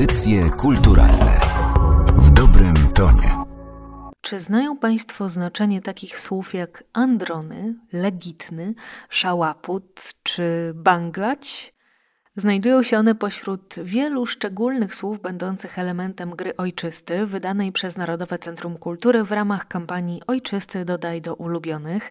Audycje 0.00 0.50
kulturalne 0.50 1.40
w 2.16 2.30
dobrym 2.30 2.74
tonie. 2.94 3.36
Czy 4.20 4.40
znają 4.40 4.76
Państwo 4.76 5.28
znaczenie 5.28 5.82
takich 5.82 6.18
słów 6.18 6.54
jak 6.54 6.84
androny, 6.92 7.74
legitny, 7.92 8.74
szałaput 9.08 10.00
czy 10.22 10.72
banglać? 10.74 11.74
Znajdują 12.36 12.82
się 12.82 12.98
one 12.98 13.14
pośród 13.14 13.74
wielu 13.84 14.26
szczególnych 14.26 14.94
słów 14.94 15.20
będących 15.22 15.78
elementem 15.78 16.30
gry 16.30 16.56
ojczysty, 16.56 17.26
wydanej 17.26 17.72
przez 17.72 17.96
Narodowe 17.96 18.38
Centrum 18.38 18.76
Kultury 18.76 19.24
w 19.24 19.32
ramach 19.32 19.68
kampanii 19.68 20.22
Ojczysty 20.26 20.84
dodaj 20.84 21.20
do 21.20 21.34
ulubionych. 21.34 22.10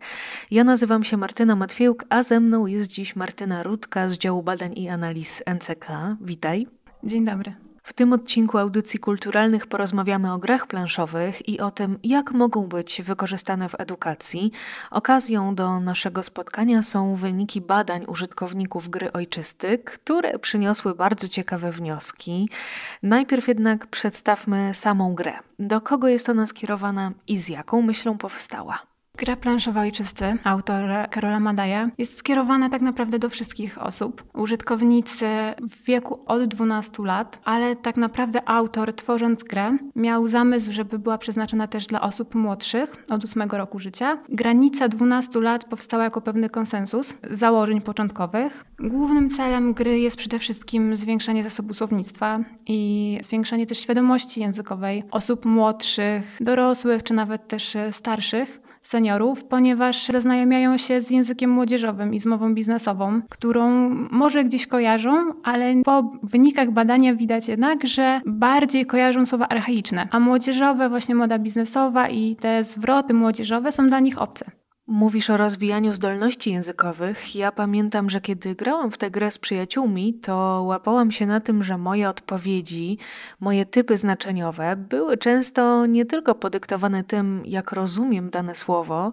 Ja 0.51 0.63
nazywam 0.63 1.03
się 1.03 1.17
Martyna 1.17 1.55
Matwiejuk, 1.55 2.05
a 2.09 2.23
ze 2.23 2.39
mną 2.39 2.65
jest 2.65 2.87
dziś 2.87 3.15
Martyna 3.15 3.63
Rudka 3.63 4.09
z 4.09 4.17
działu 4.17 4.43
badań 4.43 4.73
i 4.77 4.89
analiz 4.89 5.43
NCK. 5.55 5.87
Witaj. 6.21 6.67
Dzień 7.03 7.25
dobry. 7.25 7.68
W 7.89 7.93
tym 7.93 8.13
odcinku 8.13 8.57
audycji 8.57 8.99
kulturalnych 8.99 9.67
porozmawiamy 9.67 10.33
o 10.33 10.37
grach 10.37 10.67
planszowych 10.67 11.49
i 11.49 11.59
o 11.59 11.71
tym, 11.71 11.99
jak 12.03 12.31
mogą 12.31 12.67
być 12.67 13.01
wykorzystane 13.01 13.69
w 13.69 13.79
edukacji. 13.79 14.51
Okazją 14.91 15.55
do 15.55 15.79
naszego 15.79 16.23
spotkania 16.23 16.83
są 16.83 17.15
wyniki 17.15 17.61
badań 17.61 18.05
użytkowników 18.07 18.89
gry 18.89 19.11
ojczysty, 19.11 19.77
które 19.77 20.39
przyniosły 20.39 20.95
bardzo 20.95 21.27
ciekawe 21.27 21.71
wnioski. 21.71 22.49
Najpierw 23.03 23.47
jednak 23.47 23.87
przedstawmy 23.87 24.73
samą 24.73 25.15
grę. 25.15 25.33
Do 25.59 25.81
kogo 25.81 26.07
jest 26.07 26.29
ona 26.29 26.47
skierowana 26.47 27.11
i 27.27 27.37
z 27.37 27.49
jaką 27.49 27.81
myślą 27.81 28.17
powstała? 28.17 28.88
Gra 29.19 29.35
planszowa 29.35 29.81
Ojczysty 29.81 30.37
autora 30.43 31.07
Karola 31.07 31.39
Madaja 31.39 31.89
jest 31.97 32.17
skierowana 32.17 32.69
tak 32.69 32.81
naprawdę 32.81 33.19
do 33.19 33.29
wszystkich 33.29 33.81
osób. 33.81 34.23
Użytkownicy 34.33 35.25
w 35.69 35.83
wieku 35.85 36.19
od 36.25 36.43
12 36.45 37.03
lat, 37.03 37.39
ale 37.45 37.75
tak 37.75 37.97
naprawdę 37.97 38.49
autor 38.49 38.93
tworząc 38.93 39.43
grę 39.43 39.77
miał 39.95 40.27
zamysł, 40.27 40.71
żeby 40.71 40.99
była 40.99 41.17
przeznaczona 41.17 41.67
też 41.67 41.87
dla 41.87 42.01
osób 42.01 42.35
młodszych 42.35 43.05
od 43.11 43.25
8 43.25 43.49
roku 43.51 43.79
życia. 43.79 44.17
Granica 44.29 44.87
12 44.87 45.41
lat 45.41 45.65
powstała 45.65 46.03
jako 46.03 46.21
pewny 46.21 46.49
konsensus 46.49 47.15
założeń 47.31 47.81
początkowych. 47.81 48.65
Głównym 48.79 49.29
celem 49.29 49.73
gry 49.73 49.99
jest 49.99 50.17
przede 50.17 50.39
wszystkim 50.39 50.95
zwiększanie 50.95 51.43
zasobu 51.43 51.73
słownictwa 51.73 52.39
i 52.67 53.19
zwiększanie 53.23 53.65
też 53.65 53.79
świadomości 53.79 54.41
językowej 54.41 55.03
osób 55.11 55.45
młodszych, 55.45 56.37
dorosłych 56.41 57.03
czy 57.03 57.13
nawet 57.13 57.47
też 57.47 57.77
starszych 57.91 58.68
seniorów, 58.81 59.43
ponieważ 59.43 60.07
zaznajomiają 60.07 60.77
się 60.77 61.01
z 61.01 61.09
językiem 61.09 61.49
młodzieżowym 61.49 62.13
i 62.13 62.19
z 62.19 62.25
mową 62.25 62.53
biznesową, 62.53 63.21
którą 63.29 63.89
może 64.11 64.43
gdzieś 64.43 64.67
kojarzą, 64.67 65.33
ale 65.43 65.75
po 65.83 66.11
wynikach 66.23 66.71
badania 66.71 67.15
widać 67.15 67.47
jednak, 67.47 67.87
że 67.87 68.21
bardziej 68.25 68.85
kojarzą 68.85 69.25
słowa 69.25 69.47
archaiczne, 69.47 70.07
a 70.11 70.19
młodzieżowe, 70.19 70.89
właśnie 70.89 71.15
moda 71.15 71.39
biznesowa 71.39 72.09
i 72.09 72.35
te 72.35 72.63
zwroty 72.63 73.13
młodzieżowe 73.13 73.71
są 73.71 73.87
dla 73.87 73.99
nich 73.99 74.21
obce. 74.21 74.58
Mówisz 74.91 75.29
o 75.29 75.37
rozwijaniu 75.37 75.93
zdolności 75.93 76.51
językowych. 76.51 77.35
Ja 77.35 77.51
pamiętam, 77.51 78.09
że 78.09 78.21
kiedy 78.21 78.55
grałam 78.55 78.91
w 78.91 78.97
tę 78.97 79.11
grę 79.11 79.31
z 79.31 79.37
przyjaciółmi, 79.37 80.13
to 80.13 80.63
łapałam 80.65 81.11
się 81.11 81.25
na 81.25 81.39
tym, 81.39 81.63
że 81.63 81.77
moje 81.77 82.09
odpowiedzi, 82.09 82.97
moje 83.39 83.65
typy 83.65 83.97
znaczeniowe 83.97 84.75
były 84.75 85.17
często 85.17 85.85
nie 85.85 86.05
tylko 86.05 86.35
podyktowane 86.35 87.03
tym, 87.03 87.41
jak 87.45 87.71
rozumiem 87.71 88.29
dane 88.29 88.55
słowo, 88.55 89.11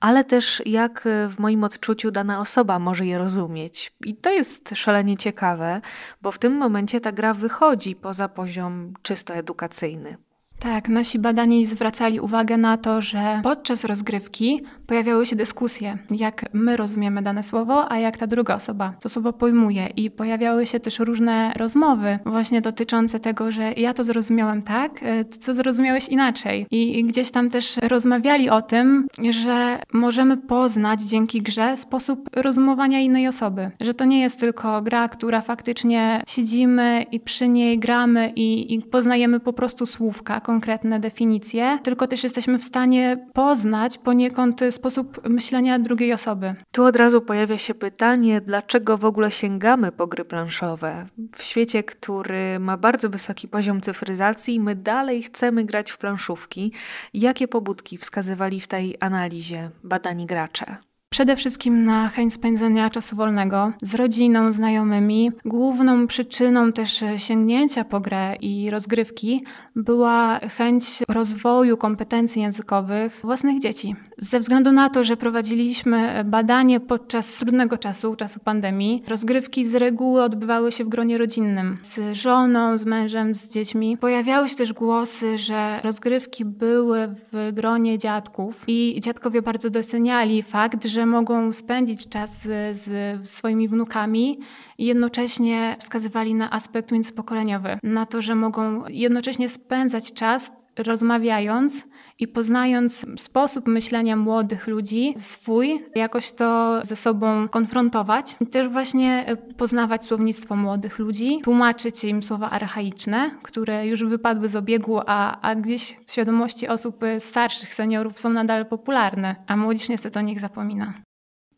ale 0.00 0.24
też 0.24 0.62
jak 0.66 1.08
w 1.28 1.38
moim 1.38 1.64
odczuciu 1.64 2.10
dana 2.10 2.40
osoba 2.40 2.78
może 2.78 3.06
je 3.06 3.18
rozumieć. 3.18 3.92
I 4.04 4.16
to 4.16 4.30
jest 4.30 4.70
szalenie 4.74 5.16
ciekawe, 5.16 5.80
bo 6.22 6.32
w 6.32 6.38
tym 6.38 6.52
momencie 6.52 7.00
ta 7.00 7.12
gra 7.12 7.34
wychodzi 7.34 7.96
poza 7.96 8.28
poziom 8.28 8.94
czysto 9.02 9.34
edukacyjny. 9.34 10.16
Tak, 10.62 10.88
nasi 10.88 11.18
badani 11.18 11.66
zwracali 11.66 12.20
uwagę 12.20 12.56
na 12.56 12.76
to, 12.76 13.02
że 13.02 13.40
podczas 13.42 13.84
rozgrywki 13.84 14.62
pojawiały 14.86 15.26
się 15.26 15.36
dyskusje, 15.36 15.98
jak 16.10 16.44
my 16.52 16.76
rozumiemy 16.76 17.22
dane 17.22 17.42
słowo, 17.42 17.92
a 17.92 17.98
jak 17.98 18.16
ta 18.16 18.26
druga 18.26 18.54
osoba 18.54 18.94
to 19.00 19.08
słowo 19.08 19.32
pojmuje. 19.32 19.86
I 19.96 20.10
pojawiały 20.10 20.66
się 20.66 20.80
też 20.80 20.98
różne 20.98 21.52
rozmowy, 21.56 22.18
właśnie 22.26 22.60
dotyczące 22.60 23.20
tego, 23.20 23.50
że 23.50 23.72
ja 23.72 23.94
to 23.94 24.04
zrozumiałem 24.04 24.62
tak, 24.62 25.02
e, 25.02 25.24
co 25.24 25.54
zrozumiałeś 25.54 26.08
inaczej. 26.08 26.66
I 26.70 27.04
gdzieś 27.04 27.30
tam 27.30 27.50
też 27.50 27.76
rozmawiali 27.76 28.50
o 28.50 28.62
tym, 28.62 29.06
że 29.30 29.78
możemy 29.92 30.36
poznać 30.36 31.02
dzięki 31.02 31.42
grze 31.42 31.76
sposób 31.76 32.30
rozumowania 32.36 33.00
innej 33.00 33.28
osoby. 33.28 33.70
Że 33.80 33.94
to 33.94 34.04
nie 34.04 34.20
jest 34.20 34.40
tylko 34.40 34.82
gra, 34.82 35.08
która 35.08 35.40
faktycznie 35.40 36.22
siedzimy 36.26 37.06
i 37.12 37.20
przy 37.20 37.48
niej 37.48 37.78
gramy 37.78 38.32
i, 38.36 38.74
i 38.74 38.82
poznajemy 38.82 39.40
po 39.40 39.52
prostu 39.52 39.86
słówka, 39.86 40.40
konkretne 40.52 41.00
definicje, 41.00 41.78
tylko 41.82 42.06
też 42.06 42.24
jesteśmy 42.24 42.58
w 42.58 42.64
stanie 42.64 43.26
poznać 43.34 43.98
poniekąd 43.98 44.60
sposób 44.70 45.28
myślenia 45.28 45.78
drugiej 45.78 46.12
osoby. 46.12 46.54
Tu 46.72 46.84
od 46.84 46.96
razu 46.96 47.20
pojawia 47.20 47.58
się 47.58 47.74
pytanie, 47.74 48.40
dlaczego 48.40 48.98
w 48.98 49.04
ogóle 49.04 49.30
sięgamy 49.30 49.92
po 49.92 50.06
gry 50.06 50.24
planszowe? 50.24 51.06
W 51.36 51.42
świecie, 51.42 51.82
który 51.82 52.58
ma 52.58 52.76
bardzo 52.76 53.10
wysoki 53.10 53.48
poziom 53.48 53.80
cyfryzacji, 53.80 54.60
my 54.60 54.74
dalej 54.74 55.22
chcemy 55.22 55.64
grać 55.64 55.90
w 55.90 55.98
planszówki. 55.98 56.72
Jakie 57.14 57.48
pobudki 57.48 57.98
wskazywali 57.98 58.60
w 58.60 58.68
tej 58.68 58.96
analizie 59.00 59.70
badani 59.84 60.26
gracze? 60.26 60.91
Przede 61.12 61.36
wszystkim 61.36 61.84
na 61.84 62.08
chęć 62.08 62.34
spędzenia 62.34 62.90
czasu 62.90 63.16
wolnego 63.16 63.72
z 63.82 63.94
rodziną, 63.94 64.52
znajomymi. 64.52 65.30
Główną 65.44 66.06
przyczyną 66.06 66.72
też 66.72 67.04
sięgnięcia 67.16 67.84
po 67.84 68.00
grę 68.00 68.36
i 68.40 68.70
rozgrywki 68.70 69.44
była 69.76 70.38
chęć 70.38 70.84
rozwoju 71.08 71.76
kompetencji 71.76 72.42
językowych 72.42 73.20
własnych 73.24 73.60
dzieci. 73.60 73.96
Ze 74.18 74.40
względu 74.40 74.72
na 74.72 74.90
to, 74.90 75.04
że 75.04 75.16
prowadziliśmy 75.16 76.24
badanie 76.24 76.80
podczas 76.80 77.34
trudnego 77.38 77.78
czasu, 77.78 78.16
czasu 78.16 78.40
pandemii, 78.40 79.02
rozgrywki 79.08 79.64
z 79.64 79.74
reguły 79.74 80.22
odbywały 80.22 80.72
się 80.72 80.84
w 80.84 80.88
gronie 80.88 81.18
rodzinnym, 81.18 81.78
z 81.82 82.16
żoną, 82.16 82.78
z 82.78 82.84
mężem, 82.84 83.34
z 83.34 83.48
dziećmi. 83.48 83.96
Pojawiały 83.96 84.48
się 84.48 84.56
też 84.56 84.72
głosy, 84.72 85.38
że 85.38 85.80
rozgrywki 85.84 86.44
były 86.44 87.08
w 87.32 87.50
gronie 87.52 87.98
dziadków 87.98 88.64
i 88.66 89.00
dziadkowie 89.00 89.42
bardzo 89.42 89.70
doceniali 89.70 90.42
fakt, 90.42 90.84
że 90.84 91.01
mogą 91.06 91.52
spędzić 91.52 92.08
czas 92.08 92.30
z 92.72 93.28
swoimi 93.28 93.68
wnukami 93.68 94.38
i 94.78 94.86
jednocześnie 94.86 95.76
wskazywali 95.78 96.34
na 96.34 96.50
aspekt 96.50 96.92
międzypokoleniowy, 96.92 97.78
na 97.82 98.06
to, 98.06 98.22
że 98.22 98.34
mogą 98.34 98.88
jednocześnie 98.88 99.48
spędzać 99.48 100.12
czas 100.12 100.52
rozmawiając 100.78 101.84
i 102.18 102.28
poznając 102.28 103.06
sposób 103.16 103.66
myślenia 103.66 104.16
młodych 104.16 104.66
ludzi, 104.66 105.14
swój, 105.16 105.84
jakoś 105.94 106.32
to 106.32 106.80
ze 106.84 106.96
sobą 106.96 107.48
konfrontować. 107.48 108.36
I 108.40 108.46
też 108.46 108.68
właśnie 108.68 109.24
e, 109.26 109.36
poznawać 109.36 110.04
słownictwo 110.04 110.56
młodych 110.56 110.98
ludzi, 110.98 111.40
tłumaczyć 111.44 112.04
im 112.04 112.22
słowa 112.22 112.50
archaiczne, 112.50 113.30
które 113.42 113.86
już 113.86 114.04
wypadły 114.04 114.48
z 114.48 114.56
obiegu, 114.56 115.00
a, 115.06 115.40
a 115.40 115.54
gdzieś 115.54 115.96
w 116.06 116.12
świadomości 116.12 116.68
osób 116.68 117.02
e, 117.04 117.20
starszych, 117.20 117.74
seniorów 117.74 118.18
są 118.18 118.30
nadal 118.30 118.66
popularne, 118.66 119.36
a 119.46 119.56
młodzież 119.56 119.88
niestety 119.88 120.18
o 120.18 120.22
nich 120.22 120.40
zapomina. 120.40 120.94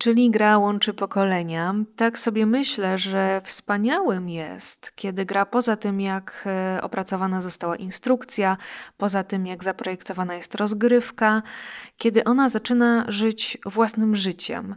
Czyli 0.05 0.31
gra 0.31 0.59
łączy 0.59 0.95
pokolenia. 0.95 1.75
Tak 1.97 2.19
sobie 2.19 2.47
myślę, 2.47 2.99
że 2.99 3.41
wspaniałym 3.45 4.29
jest, 4.29 4.93
kiedy 4.95 5.25
gra 5.25 5.47
poza 5.47 5.77
tym, 5.77 6.01
jak 6.01 6.45
e, 6.47 6.83
opracowana 6.83 7.41
została 7.41 7.77
instrukcja, 7.77 8.57
poza 8.97 9.25
tym, 9.25 9.47
jak 9.47 9.65
zaprojektowana 9.65 10.35
jest 10.35 10.55
rozgrywka, 10.55 11.43
kiedy 11.97 12.25
ona 12.25 12.49
zaczyna 12.49 13.05
żyć 13.09 13.59
własnym 13.67 14.17
życiem. 14.17 14.75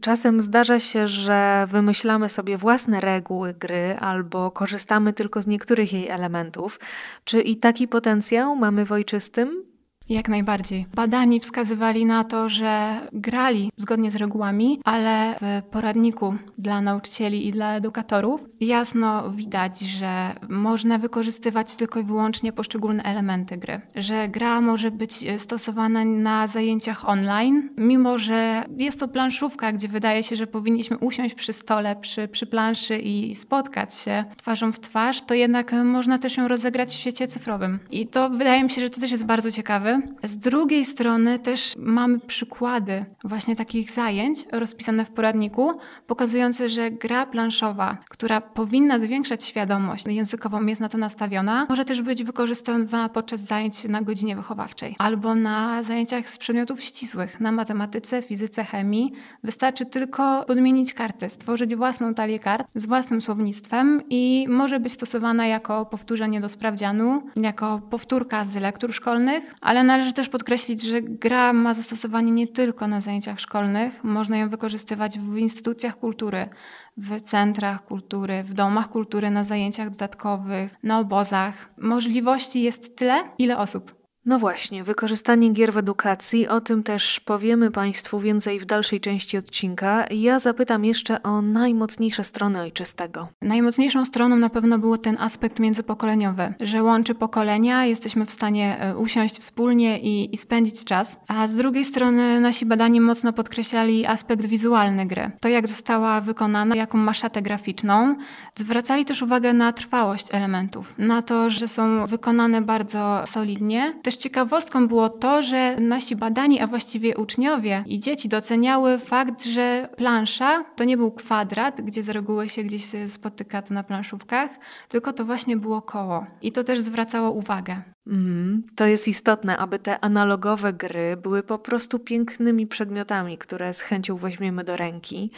Czasem 0.00 0.40
zdarza 0.40 0.80
się, 0.80 1.06
że 1.06 1.66
wymyślamy 1.68 2.28
sobie 2.28 2.58
własne 2.58 3.00
reguły 3.00 3.54
gry 3.54 3.96
albo 4.00 4.50
korzystamy 4.50 5.12
tylko 5.12 5.42
z 5.42 5.46
niektórych 5.46 5.92
jej 5.92 6.08
elementów. 6.08 6.80
Czy 7.24 7.40
i 7.40 7.56
taki 7.56 7.88
potencjał 7.88 8.56
mamy 8.56 8.84
w 8.84 8.92
ojczystym? 8.92 9.75
Jak 10.08 10.28
najbardziej. 10.28 10.86
Badani 10.94 11.40
wskazywali 11.40 12.06
na 12.06 12.24
to, 12.24 12.48
że 12.48 13.00
grali 13.12 13.72
zgodnie 13.76 14.10
z 14.10 14.16
regułami, 14.16 14.80
ale 14.84 15.34
w 15.40 15.62
poradniku 15.70 16.34
dla 16.58 16.80
nauczycieli 16.80 17.48
i 17.48 17.52
dla 17.52 17.74
edukatorów 17.76 18.46
jasno 18.60 19.30
widać, 19.30 19.78
że 19.80 20.34
można 20.48 20.98
wykorzystywać 20.98 21.76
tylko 21.76 22.00
i 22.00 22.02
wyłącznie 22.02 22.52
poszczególne 22.52 23.02
elementy 23.02 23.56
gry. 23.56 23.80
Że 23.96 24.28
gra 24.28 24.60
może 24.60 24.90
być 24.90 25.24
stosowana 25.38 26.04
na 26.04 26.46
zajęciach 26.46 27.08
online, 27.08 27.68
mimo 27.76 28.18
że 28.18 28.64
jest 28.76 29.00
to 29.00 29.08
planszówka, 29.08 29.72
gdzie 29.72 29.88
wydaje 29.88 30.22
się, 30.22 30.36
że 30.36 30.46
powinniśmy 30.46 30.98
usiąść 30.98 31.34
przy 31.34 31.52
stole, 31.52 31.96
przy, 31.96 32.28
przy 32.28 32.46
planszy 32.46 32.98
i 32.98 33.34
spotkać 33.34 33.94
się 33.94 34.24
twarzą 34.36 34.72
w 34.72 34.80
twarz, 34.80 35.22
to 35.22 35.34
jednak 35.34 35.72
można 35.84 36.18
też 36.18 36.36
ją 36.36 36.48
rozegrać 36.48 36.90
w 36.90 36.96
świecie 36.96 37.28
cyfrowym. 37.28 37.78
I 37.90 38.06
to 38.06 38.30
wydaje 38.30 38.64
mi 38.64 38.70
się, 38.70 38.80
że 38.80 38.90
to 38.90 39.00
też 39.00 39.10
jest 39.10 39.24
bardzo 39.24 39.50
ciekawe, 39.50 39.95
Z 40.24 40.38
drugiej 40.38 40.84
strony 40.84 41.38
też 41.38 41.74
mamy 41.78 42.18
przykłady 42.18 43.04
właśnie 43.24 43.56
takich 43.56 43.90
zajęć 43.90 44.46
rozpisane 44.52 45.04
w 45.04 45.10
poradniku, 45.10 45.72
pokazujące, 46.06 46.68
że 46.68 46.90
gra 46.90 47.26
planszowa, 47.26 47.98
która 48.10 48.40
powinna 48.40 48.98
zwiększać 48.98 49.44
świadomość 49.44 50.06
językową, 50.06 50.66
jest 50.66 50.80
na 50.80 50.88
to 50.88 50.98
nastawiona, 50.98 51.66
może 51.68 51.84
też 51.84 52.02
być 52.02 52.24
wykorzystywana 52.24 53.08
podczas 53.08 53.40
zajęć 53.40 53.84
na 53.84 54.02
godzinie 54.02 54.36
wychowawczej 54.36 54.96
albo 54.98 55.34
na 55.34 55.82
zajęciach 55.82 56.28
z 56.28 56.38
przedmiotów 56.38 56.82
ścisłych, 56.82 57.40
na 57.40 57.52
matematyce, 57.52 58.22
fizyce, 58.22 58.64
chemii. 58.64 59.12
Wystarczy 59.44 59.86
tylko 59.86 60.44
podmienić 60.44 60.94
karty, 60.94 61.30
stworzyć 61.30 61.76
własną 61.76 62.14
talię 62.14 62.38
kart 62.38 62.68
z 62.74 62.86
własnym 62.86 63.22
słownictwem 63.22 64.02
i 64.10 64.46
może 64.48 64.80
być 64.80 64.92
stosowana 64.92 65.46
jako 65.46 65.86
powtórzenie 65.86 66.40
do 66.40 66.48
sprawdzianu, 66.48 67.22
jako 67.36 67.80
powtórka 67.90 68.44
z 68.44 68.54
lektur 68.54 68.94
szkolnych, 68.94 69.54
ale 69.60 69.84
należy 69.86 70.12
też 70.12 70.28
podkreślić, 70.28 70.82
że 70.82 71.02
gra 71.02 71.52
ma 71.52 71.74
zastosowanie 71.74 72.32
nie 72.32 72.46
tylko 72.46 72.88
na 72.88 73.00
zajęciach 73.00 73.40
szkolnych, 73.40 74.04
można 74.04 74.36
ją 74.36 74.48
wykorzystywać 74.48 75.18
w 75.18 75.36
instytucjach 75.36 75.98
kultury, 75.98 76.48
w 76.96 77.20
centrach 77.20 77.84
kultury, 77.84 78.42
w 78.42 78.54
domach 78.54 78.88
kultury, 78.88 79.30
na 79.30 79.44
zajęciach 79.44 79.90
dodatkowych, 79.90 80.76
na 80.82 80.98
obozach. 80.98 81.70
Możliwości 81.78 82.62
jest 82.62 82.96
tyle, 82.96 83.24
ile 83.38 83.58
osób. 83.58 84.05
No 84.26 84.38
właśnie, 84.38 84.84
wykorzystanie 84.84 85.50
gier 85.50 85.72
w 85.72 85.76
edukacji, 85.76 86.48
o 86.48 86.60
tym 86.60 86.82
też 86.82 87.20
powiemy 87.20 87.70
Państwu 87.70 88.20
więcej 88.20 88.58
w 88.58 88.64
dalszej 88.64 89.00
części 89.00 89.38
odcinka. 89.38 90.04
Ja 90.10 90.38
zapytam 90.38 90.84
jeszcze 90.84 91.22
o 91.22 91.42
najmocniejsze 91.42 92.24
strony 92.24 92.60
ojczystego. 92.60 93.28
Najmocniejszą 93.42 94.04
stroną 94.04 94.36
na 94.36 94.50
pewno 94.50 94.78
był 94.78 94.98
ten 94.98 95.16
aspekt 95.20 95.60
międzypokoleniowy, 95.60 96.54
że 96.60 96.82
łączy 96.82 97.14
pokolenia, 97.14 97.84
jesteśmy 97.84 98.26
w 98.26 98.30
stanie 98.30 98.80
e, 98.80 98.96
usiąść 98.96 99.38
wspólnie 99.38 100.00
i, 100.00 100.34
i 100.34 100.36
spędzić 100.36 100.84
czas. 100.84 101.20
A 101.28 101.46
z 101.46 101.56
drugiej 101.56 101.84
strony 101.84 102.40
nasi 102.40 102.66
badani 102.66 103.00
mocno 103.00 103.32
podkreślali 103.32 104.06
aspekt 104.06 104.46
wizualny 104.46 105.06
gry. 105.06 105.30
To 105.40 105.48
jak 105.48 105.68
została 105.68 106.20
wykonana, 106.20 106.76
jaką 106.76 106.98
ma 106.98 107.14
szatę 107.14 107.42
graficzną. 107.42 108.16
Zwracali 108.54 109.04
też 109.04 109.22
uwagę 109.22 109.52
na 109.52 109.72
trwałość 109.72 110.26
elementów, 110.34 110.94
na 110.98 111.22
to, 111.22 111.50
że 111.50 111.68
są 111.68 112.06
wykonane 112.06 112.62
bardzo 112.62 113.24
solidnie. 113.26 113.94
Też 114.02 114.15
też 114.16 114.22
ciekawostką 114.22 114.88
było 114.88 115.08
to, 115.08 115.42
że 115.42 115.76
nasi 115.80 116.16
badani, 116.16 116.60
a 116.60 116.66
właściwie 116.66 117.16
uczniowie 117.16 117.84
i 117.86 118.00
dzieci 118.00 118.28
doceniały 118.28 118.98
fakt, 118.98 119.44
że 119.44 119.88
plansza 119.96 120.64
to 120.76 120.84
nie 120.84 120.96
był 120.96 121.12
kwadrat, 121.12 121.80
gdzie 121.80 122.02
z 122.02 122.08
reguły 122.08 122.48
się 122.48 122.62
gdzieś 122.62 122.84
spotyka 123.08 123.62
to 123.62 123.74
na 123.74 123.82
planszówkach, 123.82 124.50
tylko 124.88 125.12
to 125.12 125.24
właśnie 125.24 125.56
było 125.56 125.82
koło. 125.82 126.26
I 126.42 126.52
to 126.52 126.64
też 126.64 126.80
zwracało 126.80 127.30
uwagę. 127.30 127.95
Mm, 128.06 128.62
to 128.74 128.86
jest 128.86 129.08
istotne, 129.08 129.56
aby 129.58 129.78
te 129.78 130.00
analogowe 130.00 130.72
gry 130.72 131.16
były 131.16 131.42
po 131.42 131.58
prostu 131.58 131.98
pięknymi 131.98 132.66
przedmiotami, 132.66 133.38
które 133.38 133.74
z 133.74 133.80
chęcią 133.80 134.16
weźmiemy 134.16 134.64
do 134.64 134.76
ręki. 134.76 135.30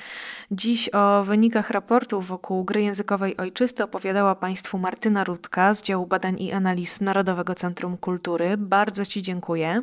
Dziś 0.50 0.94
o 0.94 1.24
wynikach 1.24 1.70
raportów 1.70 2.26
wokół 2.26 2.64
gry 2.64 2.82
językowej 2.82 3.36
ojczysty 3.36 3.84
opowiadała 3.84 4.34
Państwu 4.34 4.78
Martyna 4.78 5.24
Rudka 5.24 5.74
z 5.74 5.82
działu 5.82 6.06
badań 6.06 6.40
i 6.40 6.52
analiz 6.52 7.00
Narodowego 7.00 7.54
Centrum 7.54 7.96
Kultury. 7.96 8.56
Bardzo 8.56 9.06
Ci 9.06 9.22
dziękuję. 9.22 9.82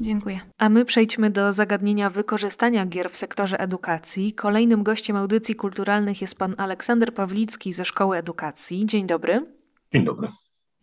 Dziękuję. 0.00 0.40
A 0.58 0.68
my 0.68 0.84
przejdźmy 0.84 1.30
do 1.30 1.52
zagadnienia 1.52 2.10
wykorzystania 2.10 2.86
gier 2.86 3.10
w 3.10 3.16
sektorze 3.16 3.60
edukacji. 3.60 4.32
Kolejnym 4.32 4.82
gościem 4.82 5.16
audycji 5.16 5.54
kulturalnych 5.54 6.20
jest 6.20 6.38
pan 6.38 6.54
Aleksander 6.58 7.14
Pawlicki 7.14 7.72
ze 7.72 7.84
Szkoły 7.84 8.16
Edukacji. 8.16 8.86
Dzień 8.86 9.06
dobry. 9.06 9.46
Dzień 9.92 10.04
dobry. 10.04 10.28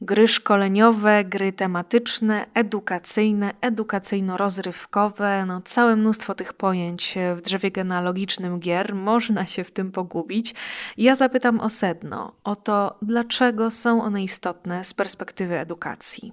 Gry 0.01 0.28
szkoleniowe, 0.28 1.25
gry 1.25 1.54
tematyczne, 1.54 2.46
edukacyjne, 2.54 3.54
edukacyjno-rozrywkowe, 3.62 5.46
no 5.46 5.62
całe 5.62 5.96
mnóstwo 5.96 6.36
tych 6.36 6.54
pojęć 6.54 7.18
w 7.36 7.42
drzewie 7.42 7.72
genealogicznym 7.72 8.60
gier, 8.60 8.96
można 8.96 9.46
się 9.46 9.63
w 9.63 9.72
tym 9.72 9.92
pogubić. 9.92 10.56
Ja 10.98 11.16
zapytam 11.16 11.60
o 11.60 11.69
sedno, 11.69 12.36
o 12.44 12.56
to, 12.56 12.98
dlaczego 13.01 13.72
są 13.72 14.04
one 14.04 14.24
istotne 14.24 14.84
z 14.84 14.94
perspektywy 14.94 15.60
edukacji. 15.60 16.31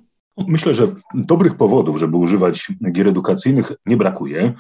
Myślę, 0.49 0.75
że 0.75 0.87
dobrych 1.15 1.55
powodów, 1.55 1.99
żeby 1.99 2.17
używać 2.17 2.67
gier 2.93 3.09
edukacyjnych 3.09 3.73
nie 3.87 3.97
brakuje. 3.97 4.53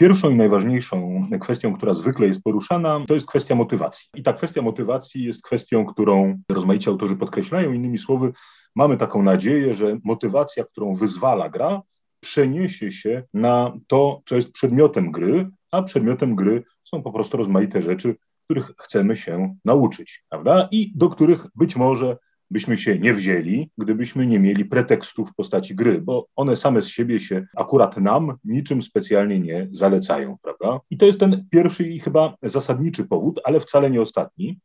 Pierwszą 0.00 0.30
i 0.30 0.36
najważniejszą 0.36 1.26
kwestią, 1.40 1.76
która 1.76 1.94
zwykle 1.94 2.26
jest 2.26 2.42
poruszana, 2.42 3.04
to 3.08 3.14
jest 3.14 3.26
kwestia 3.26 3.54
motywacji. 3.54 4.08
I 4.14 4.22
ta 4.22 4.32
kwestia 4.32 4.62
motywacji 4.62 5.24
jest 5.24 5.42
kwestią, 5.42 5.86
którą 5.86 6.42
rozmaici 6.50 6.88
autorzy 6.88 7.16
podkreślają. 7.16 7.72
Innymi 7.72 7.98
słowy, 7.98 8.32
mamy 8.76 8.96
taką 8.96 9.22
nadzieję, 9.22 9.74
że 9.74 9.98
motywacja, 10.04 10.64
którą 10.64 10.94
wyzwala 10.94 11.48
gra, 11.48 11.82
przeniesie 12.20 12.90
się 12.90 13.22
na 13.34 13.72
to, 13.86 14.22
co 14.26 14.36
jest 14.36 14.52
przedmiotem 14.52 15.12
gry, 15.12 15.50
a 15.70 15.82
przedmiotem 15.82 16.34
gry 16.34 16.64
są 16.84 17.02
po 17.02 17.12
prostu 17.12 17.36
rozmaite 17.36 17.82
rzeczy, 17.82 18.16
których 18.44 18.72
chcemy 18.78 19.16
się 19.16 19.56
nauczyć, 19.64 20.24
prawda? 20.28 20.68
I 20.72 20.92
do 20.94 21.08
których 21.08 21.46
być 21.54 21.76
może 21.76 22.16
byśmy 22.50 22.76
się 22.76 22.98
nie 22.98 23.14
wzięli, 23.14 23.70
gdybyśmy 23.78 24.26
nie 24.26 24.40
mieli 24.40 24.64
pretekstów 24.64 25.30
w 25.30 25.34
postaci 25.34 25.74
gry, 25.74 26.00
bo 26.00 26.26
one 26.36 26.56
same 26.56 26.82
z 26.82 26.88
siebie 26.88 27.20
się 27.20 27.46
akurat 27.56 27.96
nam 27.96 28.36
niczym 28.44 28.82
specjalnie 28.82 29.40
nie 29.40 29.68
zalecają, 29.72 30.36
prawda? 30.42 30.80
I 30.90 30.96
to 30.96 31.06
jest 31.06 31.20
ten 31.20 31.46
pierwszy 31.50 31.88
i 31.88 32.00
chyba 32.00 32.34
zasadniczy 32.42 33.04
powód, 33.04 33.40
ale 33.44 33.60
wcale 33.60 33.90
nie 33.90 34.00
ostatni. 34.00 34.58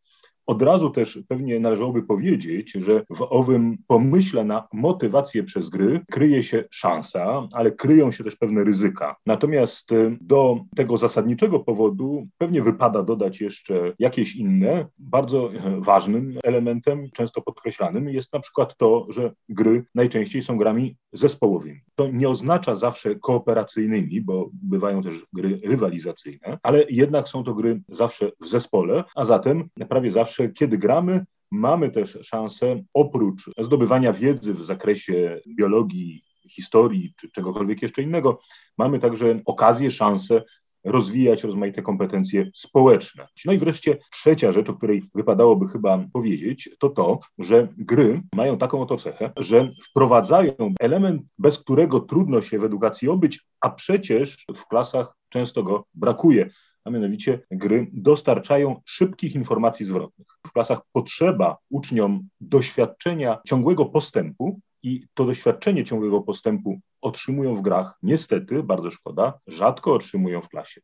Od 0.47 0.61
razu 0.61 0.89
też 0.89 1.19
pewnie 1.27 1.59
należałoby 1.59 2.03
powiedzieć, 2.03 2.71
że 2.71 3.03
w 3.09 3.27
owym 3.29 3.77
pomyśle 3.87 4.43
na 4.43 4.67
motywację 4.73 5.43
przez 5.43 5.69
gry 5.69 6.01
kryje 6.11 6.43
się 6.43 6.63
szansa, 6.71 7.47
ale 7.53 7.71
kryją 7.71 8.11
się 8.11 8.23
też 8.23 8.35
pewne 8.35 8.63
ryzyka. 8.63 9.15
Natomiast 9.25 9.91
y, 9.91 10.17
do 10.21 10.59
tego 10.75 10.97
zasadniczego 10.97 11.59
powodu 11.59 12.27
pewnie 12.37 12.61
wypada 12.61 13.03
dodać 13.03 13.41
jeszcze 13.41 13.93
jakieś 13.99 14.35
inne. 14.35 14.87
Bardzo 14.97 15.53
e, 15.53 15.81
ważnym 15.81 16.39
elementem, 16.43 17.09
często 17.13 17.41
podkreślanym, 17.41 18.09
jest 18.09 18.33
na 18.33 18.39
przykład 18.39 18.77
to, 18.77 19.05
że 19.09 19.31
gry 19.49 19.85
najczęściej 19.95 20.41
są 20.41 20.57
grami 20.57 20.95
zespołowymi. 21.13 21.81
To 21.95 22.07
nie 22.07 22.29
oznacza 22.29 22.75
zawsze 22.75 23.15
kooperacyjnymi, 23.15 24.21
bo 24.21 24.49
bywają 24.53 25.03
też 25.03 25.25
gry 25.33 25.61
rywalizacyjne, 25.63 26.57
ale 26.63 26.83
jednak 26.89 27.29
są 27.29 27.43
to 27.43 27.53
gry 27.53 27.81
zawsze 27.89 28.31
w 28.41 28.47
zespole, 28.47 29.03
a 29.15 29.25
zatem 29.25 29.69
prawie 29.89 30.11
zawsze 30.11 30.34
zawsze, 30.35 30.53
kiedy 30.53 30.77
gramy, 30.77 31.25
mamy 31.51 31.91
też 31.91 32.17
szansę, 32.21 32.83
oprócz 32.93 33.49
zdobywania 33.59 34.13
wiedzy 34.13 34.53
w 34.53 34.63
zakresie 34.63 35.41
biologii, 35.47 36.23
historii 36.49 37.13
czy 37.17 37.31
czegokolwiek 37.31 37.81
jeszcze 37.81 38.01
innego, 38.01 38.39
mamy 38.77 38.99
także 38.99 39.39
okazję, 39.45 39.91
szansę 39.91 40.43
rozwijać 40.83 41.43
rozmaite 41.43 41.81
kompetencje 41.81 42.51
społeczne. 42.53 43.27
No 43.45 43.53
i 43.53 43.57
wreszcie 43.57 43.97
trzecia 44.11 44.51
rzecz, 44.51 44.69
o 44.69 44.73
której 44.73 45.03
wypadałoby 45.15 45.67
chyba 45.67 46.05
powiedzieć, 46.13 46.69
to 46.79 46.89
to, 46.89 47.19
że 47.39 47.67
gry 47.77 48.21
mają 48.35 48.57
taką 48.57 48.81
oto 48.81 48.97
cechę, 48.97 49.31
że 49.37 49.71
wprowadzają 49.89 50.53
element, 50.79 51.21
bez 51.37 51.59
którego 51.59 51.99
trudno 51.99 52.41
się 52.41 52.59
w 52.59 52.63
edukacji 52.63 53.09
obyć, 53.09 53.45
a 53.61 53.69
przecież 53.69 54.45
w 54.55 54.67
klasach 54.67 55.15
często 55.29 55.63
go 55.63 55.85
brakuje 55.93 56.49
a 56.85 56.89
mianowicie 56.89 57.39
gry 57.51 57.87
dostarczają 57.93 58.81
szybkich 58.85 59.35
informacji 59.35 59.85
zwrotnych. 59.85 60.27
W 60.47 60.51
klasach 60.51 60.79
potrzeba 60.91 61.57
uczniom 61.69 62.27
doświadczenia 62.41 63.37
ciągłego 63.47 63.85
postępu, 63.85 64.59
i 64.85 65.03
to 65.13 65.25
doświadczenie 65.25 65.83
ciągłego 65.83 66.21
postępu 66.21 66.79
otrzymują 67.01 67.55
w 67.55 67.61
grach, 67.61 67.97
niestety, 68.03 68.63
bardzo 68.63 68.91
szkoda, 68.91 69.33
rzadko 69.47 69.93
otrzymują 69.93 70.41
w 70.41 70.49
klasie. 70.49 70.81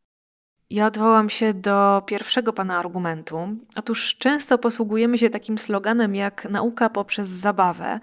Ja 0.70 0.88
odwołam 0.88 1.30
się 1.30 1.54
do 1.54 2.04
pierwszego 2.06 2.54
pana 2.54 2.80
argumentu. 2.80 3.38
Otóż 3.76 4.16
często 4.18 4.58
posługujemy 4.58 5.18
się 5.18 5.30
takim 5.30 5.58
sloganem 5.58 6.16
jak 6.16 6.48
nauka 6.50 6.90
poprzez 6.90 7.28
zabawę, 7.28 8.00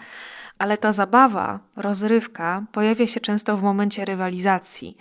ale 0.58 0.78
ta 0.78 0.92
zabawa, 0.92 1.60
rozrywka 1.76 2.64
pojawia 2.72 3.06
się 3.06 3.20
często 3.20 3.56
w 3.56 3.62
momencie 3.62 4.04
rywalizacji. 4.04 4.96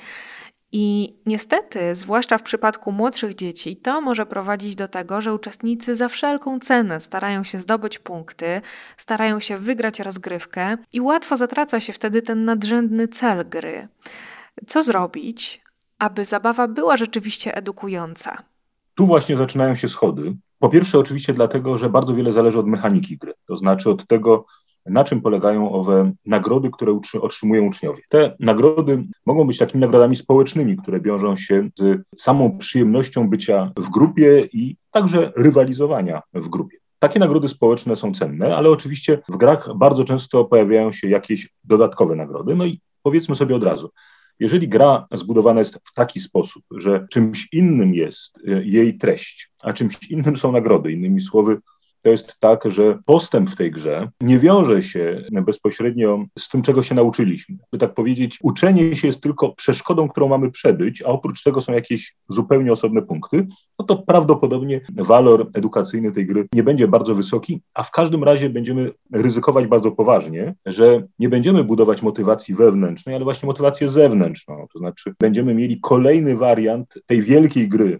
I 0.71 1.15
niestety, 1.25 1.95
zwłaszcza 1.95 2.37
w 2.37 2.43
przypadku 2.43 2.91
młodszych 2.91 3.35
dzieci, 3.35 3.77
to 3.77 4.01
może 4.01 4.25
prowadzić 4.25 4.75
do 4.75 4.87
tego, 4.87 5.21
że 5.21 5.33
uczestnicy 5.33 5.95
za 5.95 6.09
wszelką 6.09 6.59
cenę 6.59 6.99
starają 6.99 7.43
się 7.43 7.57
zdobyć 7.57 7.99
punkty, 7.99 8.61
starają 8.97 9.39
się 9.39 9.57
wygrać 9.57 9.99
rozgrywkę 9.99 10.77
i 10.93 11.01
łatwo 11.01 11.37
zatraca 11.37 11.79
się 11.79 11.93
wtedy 11.93 12.21
ten 12.21 12.45
nadrzędny 12.45 13.07
cel 13.07 13.49
gry. 13.49 13.87
Co 14.67 14.83
zrobić, 14.83 15.61
aby 15.99 16.25
zabawa 16.25 16.67
była 16.67 16.97
rzeczywiście 16.97 17.55
edukująca? 17.55 18.43
Tu 18.95 19.05
właśnie 19.05 19.37
zaczynają 19.37 19.75
się 19.75 19.89
schody. 19.89 20.37
Po 20.59 20.69
pierwsze, 20.69 20.99
oczywiście, 20.99 21.33
dlatego, 21.33 21.77
że 21.77 21.89
bardzo 21.89 22.15
wiele 22.15 22.31
zależy 22.31 22.59
od 22.59 22.67
mechaniki 22.67 23.17
gry, 23.17 23.33
to 23.47 23.55
znaczy 23.55 23.89
od 23.89 24.07
tego, 24.07 24.45
na 24.89 25.03
czym 25.03 25.21
polegają 25.21 25.71
owe 25.71 26.11
nagrody, 26.25 26.69
które 26.73 26.99
otrzymują 27.21 27.65
uczniowie. 27.65 28.03
Te 28.09 28.35
nagrody 28.39 29.03
mogą 29.25 29.47
być 29.47 29.57
takimi 29.57 29.81
nagrodami 29.81 30.15
społecznymi, 30.15 30.77
które 30.77 30.99
wiążą 30.99 31.35
się 31.35 31.69
z 31.79 32.03
samą 32.17 32.57
przyjemnością 32.57 33.29
bycia 33.29 33.71
w 33.77 33.89
grupie 33.89 34.47
i 34.53 34.75
także 34.91 35.31
rywalizowania 35.35 36.21
w 36.33 36.49
grupie. 36.49 36.77
Takie 36.99 37.19
nagrody 37.19 37.47
społeczne 37.47 37.95
są 37.95 38.13
cenne, 38.13 38.57
ale 38.57 38.69
oczywiście 38.69 39.19
w 39.29 39.37
grach 39.37 39.69
bardzo 39.75 40.03
często 40.03 40.45
pojawiają 40.45 40.91
się 40.91 41.07
jakieś 41.07 41.49
dodatkowe 41.63 42.15
nagrody. 42.15 42.55
No 42.55 42.65
i 42.65 42.79
powiedzmy 43.03 43.35
sobie 43.35 43.55
od 43.55 43.63
razu, 43.63 43.89
jeżeli 44.39 44.67
gra 44.67 45.07
zbudowana 45.13 45.59
jest 45.59 45.79
w 45.83 45.93
taki 45.93 46.19
sposób, 46.19 46.63
że 46.71 47.07
czymś 47.11 47.47
innym 47.51 47.93
jest 47.93 48.37
e, 48.47 48.63
jej 48.63 48.97
treść, 48.97 49.51
a 49.61 49.73
czymś 49.73 50.11
innym 50.11 50.35
są 50.35 50.51
nagrody, 50.51 50.91
innymi 50.91 51.21
słowy, 51.21 51.57
to 52.01 52.09
jest 52.09 52.35
tak, 52.39 52.63
że 52.65 52.99
postęp 53.05 53.49
w 53.49 53.55
tej 53.55 53.71
grze 53.71 54.09
nie 54.21 54.39
wiąże 54.39 54.81
się 54.81 55.23
bezpośrednio 55.31 56.25
z 56.39 56.49
tym, 56.49 56.61
czego 56.61 56.83
się 56.83 56.95
nauczyliśmy. 56.95 57.57
By 57.71 57.77
tak 57.77 57.93
powiedzieć, 57.93 58.37
uczenie 58.43 58.95
się 58.95 59.07
jest 59.07 59.21
tylko 59.21 59.51
przeszkodą, 59.51 60.07
którą 60.07 60.27
mamy 60.27 60.51
przebyć, 60.51 61.01
a 61.01 61.05
oprócz 61.05 61.43
tego 61.43 61.61
są 61.61 61.73
jakieś 61.73 62.15
zupełnie 62.29 62.71
osobne 62.71 63.01
punkty, 63.01 63.47
no 63.79 63.85
to 63.85 63.97
prawdopodobnie 63.97 64.81
walor 64.95 65.49
edukacyjny 65.55 66.11
tej 66.11 66.25
gry 66.25 66.47
nie 66.53 66.63
będzie 66.63 66.87
bardzo 66.87 67.15
wysoki, 67.15 67.61
a 67.73 67.83
w 67.83 67.91
każdym 67.91 68.23
razie 68.23 68.49
będziemy 68.49 68.91
ryzykować 69.13 69.67
bardzo 69.67 69.91
poważnie, 69.91 70.55
że 70.65 71.03
nie 71.19 71.29
będziemy 71.29 71.63
budować 71.63 72.01
motywacji 72.01 72.55
wewnętrznej, 72.55 73.15
ale 73.15 73.23
właśnie 73.23 73.47
motywację 73.47 73.89
zewnętrzną. 73.89 74.67
To 74.73 74.79
znaczy 74.79 75.13
będziemy 75.19 75.53
mieli 75.53 75.79
kolejny 75.81 76.37
wariant 76.37 76.93
tej 77.05 77.21
wielkiej 77.21 77.69
gry, 77.69 77.99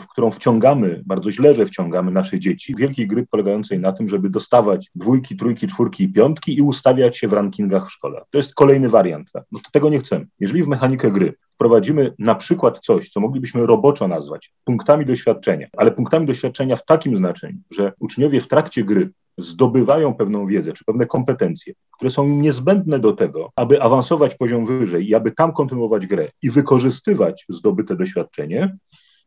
w 0.00 0.06
którą 0.06 0.30
wciągamy, 0.30 1.02
bardzo 1.06 1.30
źle, 1.30 1.54
że 1.54 1.66
wciągamy 1.66 2.10
nasze 2.10 2.40
dzieci, 2.40 2.74
wielkiej 2.78 3.06
gry 3.06 3.26
polegającej 3.30 3.80
na 3.80 3.92
tym, 3.92 4.08
żeby 4.08 4.30
dostawać 4.30 4.90
dwójki, 4.94 5.36
trójki, 5.36 5.66
czwórki 5.66 6.04
i 6.04 6.12
piątki 6.12 6.56
i 6.56 6.62
ustawiać 6.62 7.18
się 7.18 7.28
w 7.28 7.32
rankingach 7.32 7.88
w 7.88 7.92
szkole. 7.92 8.22
To 8.30 8.38
jest 8.38 8.54
kolejny 8.54 8.88
wariant. 8.88 9.30
No 9.34 9.58
to 9.64 9.70
tego 9.72 9.90
nie 9.90 9.98
chcemy. 9.98 10.26
Jeżeli 10.40 10.62
w 10.62 10.68
mechanikę 10.68 11.10
gry 11.10 11.34
wprowadzimy 11.54 12.14
na 12.18 12.34
przykład 12.34 12.78
coś, 12.78 13.08
co 13.08 13.20
moglibyśmy 13.20 13.66
roboczo 13.66 14.08
nazwać 14.08 14.52
punktami 14.64 15.06
doświadczenia, 15.06 15.68
ale 15.76 15.90
punktami 15.90 16.26
doświadczenia 16.26 16.76
w 16.76 16.84
takim 16.84 17.16
znaczeniu, 17.16 17.58
że 17.70 17.92
uczniowie 17.98 18.40
w 18.40 18.48
trakcie 18.48 18.84
gry 18.84 19.10
zdobywają 19.38 20.14
pewną 20.14 20.46
wiedzę 20.46 20.72
czy 20.72 20.84
pewne 20.84 21.06
kompetencje, 21.06 21.74
które 21.92 22.10
są 22.10 22.26
im 22.26 22.42
niezbędne 22.42 22.98
do 22.98 23.12
tego, 23.12 23.50
aby 23.56 23.82
awansować 23.82 24.34
poziom 24.34 24.66
wyżej 24.66 25.08
i 25.08 25.14
aby 25.14 25.30
tam 25.30 25.52
kontynuować 25.52 26.06
grę 26.06 26.28
i 26.42 26.50
wykorzystywać 26.50 27.44
zdobyte 27.48 27.96
doświadczenie, 27.96 28.76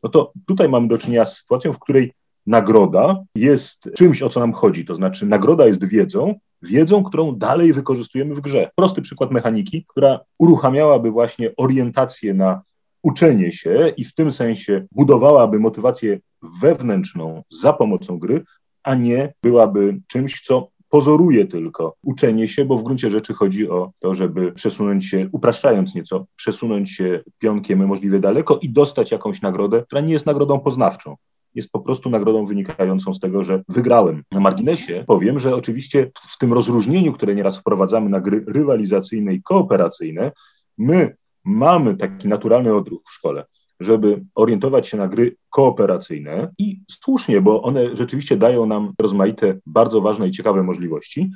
no 0.02 0.10
to 0.10 0.32
tutaj 0.46 0.68
mamy 0.68 0.88
do 0.88 0.98
czynienia 0.98 1.24
z 1.24 1.38
sytuacją, 1.38 1.72
w 1.72 1.78
której 1.78 2.12
nagroda 2.46 3.22
jest 3.34 3.90
czymś, 3.96 4.22
o 4.22 4.28
co 4.28 4.40
nam 4.40 4.52
chodzi. 4.52 4.84
To 4.84 4.94
znaczy, 4.94 5.26
nagroda 5.26 5.66
jest 5.66 5.84
wiedzą, 5.84 6.34
wiedzą, 6.62 7.04
którą 7.04 7.32
dalej 7.32 7.72
wykorzystujemy 7.72 8.34
w 8.34 8.40
grze. 8.40 8.70
Prosty 8.74 9.02
przykład 9.02 9.30
mechaniki, 9.30 9.84
która 9.88 10.20
uruchamiałaby 10.38 11.10
właśnie 11.10 11.50
orientację 11.56 12.34
na 12.34 12.62
uczenie 13.02 13.52
się 13.52 13.92
i 13.96 14.04
w 14.04 14.14
tym 14.14 14.32
sensie 14.32 14.86
budowałaby 14.92 15.58
motywację 15.60 16.18
wewnętrzną 16.60 17.42
za 17.62 17.72
pomocą 17.72 18.18
gry, 18.18 18.44
a 18.82 18.94
nie 18.94 19.32
byłaby 19.42 20.00
czymś, 20.06 20.40
co 20.40 20.68
pozoruje 20.88 21.46
tylko 21.46 21.96
uczenie 22.02 22.48
się, 22.48 22.64
bo 22.64 22.78
w 22.78 22.82
gruncie 22.82 23.10
rzeczy 23.10 23.34
chodzi 23.34 23.68
o 23.68 23.90
to, 23.98 24.14
żeby 24.14 24.52
przesunąć 24.52 25.04
się, 25.04 25.28
upraszczając 25.32 25.94
nieco, 25.94 26.26
przesunąć 26.36 26.90
się 26.90 27.22
pionkiem 27.38 27.86
możliwie 27.86 28.18
daleko 28.18 28.58
i 28.62 28.68
dostać 28.70 29.10
jakąś 29.10 29.42
nagrodę, 29.42 29.82
która 29.82 30.00
nie 30.00 30.12
jest 30.12 30.26
nagrodą 30.26 30.60
poznawczą 30.60 31.16
jest 31.56 31.72
po 31.72 31.80
prostu 31.80 32.10
nagrodą 32.10 32.44
wynikającą 32.44 33.14
z 33.14 33.20
tego, 33.20 33.44
że 33.44 33.62
wygrałem. 33.68 34.22
Na 34.32 34.40
marginesie 34.40 35.04
powiem, 35.06 35.38
że 35.38 35.54
oczywiście 35.54 36.10
w 36.14 36.38
tym 36.38 36.52
rozróżnieniu, 36.52 37.12
które 37.12 37.34
nieraz 37.34 37.58
wprowadzamy 37.58 38.10
na 38.10 38.20
gry 38.20 38.44
rywalizacyjne 38.48 39.34
i 39.34 39.42
kooperacyjne, 39.42 40.32
my 40.78 41.16
mamy 41.44 41.96
taki 41.96 42.28
naturalny 42.28 42.74
odruch 42.74 43.02
w 43.06 43.12
szkole 43.12 43.44
żeby 43.80 44.24
orientować 44.34 44.88
się 44.88 44.96
na 44.96 45.08
gry 45.08 45.36
kooperacyjne 45.50 46.50
i 46.58 46.80
słusznie, 46.90 47.40
bo 47.40 47.62
one 47.62 47.96
rzeczywiście 47.96 48.36
dają 48.36 48.66
nam 48.66 48.92
rozmaite, 49.00 49.58
bardzo 49.66 50.00
ważne 50.00 50.28
i 50.28 50.30
ciekawe 50.30 50.62
możliwości, 50.62 51.30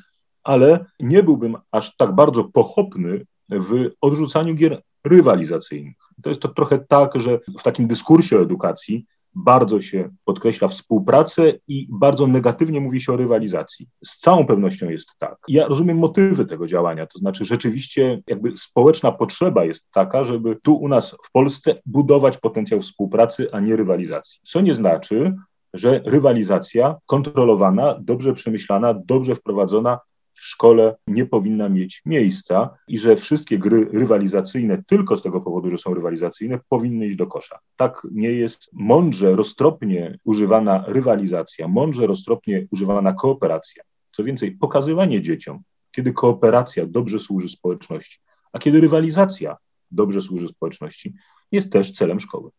ale 0.45 0.85
nie 1.01 1.23
byłbym 1.23 1.57
aż 1.71 1.97
tak 1.97 2.15
bardzo 2.15 2.45
pochopny 2.45 3.27
w 3.49 3.91
odrzucaniu 4.01 4.55
gier 4.55 4.83
rywalizacyjnych. 5.05 5.97
To 6.23 6.31
jest 6.31 6.43
to 6.43 6.49
trochę 6.49 6.79
tak, 6.79 7.15
że 7.15 7.39
w 7.59 7.63
takim 7.63 7.87
dyskursie 7.87 8.39
o 8.39 8.43
edukacji 8.43 9.05
bardzo 9.35 9.81
się 9.81 10.11
podkreśla 10.25 10.69
współpracę 10.69 11.53
i 11.69 11.87
bardzo 11.93 12.27
negatywnie 12.27 12.81
mówi 12.81 13.01
się 13.01 13.13
o 13.13 13.17
rywalizacji. 13.17 13.89
Z 14.05 14.19
całą 14.19 14.47
pewnością 14.47 14.91
jest 14.91 15.09
tak. 15.19 15.37
Ja 15.49 15.67
rozumiem 15.67 15.99
motywy 15.99 16.47
tego 16.47 16.67
działania, 16.67 17.07
to 17.07 17.19
znaczy 17.19 17.45
rzeczywiście 17.45 18.23
jakby 18.27 18.57
społeczna 18.57 19.13
potrzeba 19.13 19.65
jest 19.65 19.91
taka, 19.93 20.25
żeby 20.25 20.57
tu 20.63 20.75
u 20.75 20.89
nas 20.89 21.17
w 21.25 21.33
Polsce 21.33 21.75
budować 21.87 22.39
potencjał 22.39 22.81
współpracy, 22.81 23.49
a 23.53 23.61
nie 23.61 23.77
rywalizacji. 23.77 24.41
Co 24.45 24.61
nie 24.61 24.75
znaczy, 24.75 25.35
że 25.75 26.01
rywalizacja 26.05 26.97
kontrolowana, 27.07 27.99
dobrze 28.01 28.33
przemyślana, 28.33 28.95
dobrze 29.05 29.35
wprowadzona 29.35 29.99
w 30.33 30.41
szkole 30.41 30.97
nie 31.07 31.27
powinna 31.27 31.69
mieć 31.69 32.03
miejsca 32.07 32.71
i 32.89 32.99
że 32.99 33.17
wszystkie 33.17 33.59
gry 33.59 33.89
rywalizacyjne 33.93 34.83
tylko 34.87 35.17
z 35.17 35.23
tego 35.23 35.41
powodu, 35.41 35.71
że 35.71 35.79
są 35.79 35.95
rywalizacyjne, 35.95 36.61
powinny 36.69 37.07
iść 37.07 37.17
do 37.17 37.27
kosza. 37.27 37.59
Tak 37.77 38.07
nie 38.13 38.31
jest 38.31 38.71
mądrze, 38.73 39.37
roztropnie 39.37 40.19
używana 40.25 40.85
rywalizacja, 40.87 41.69
mądrze, 41.69 42.07
roztropnie 42.07 42.67
używana 42.71 43.13
kooperacja. 43.13 43.83
Co 44.11 44.25
więcej, 44.25 44.53
pokazywanie 44.53 45.23
dzieciom, 45.23 45.63
kiedy 45.91 46.13
kooperacja 46.13 46.87
dobrze 46.87 47.21
służy 47.21 47.49
społeczności, 47.49 48.19
a 48.53 48.59
kiedy 48.59 48.81
rywalizacja 48.81 49.57
dobrze 49.91 50.21
służy 50.21 50.49
społeczności, 50.49 51.15
jest 51.53 51.73
też 51.73 51.93
celem 51.93 52.21
szkoły. 52.21 52.51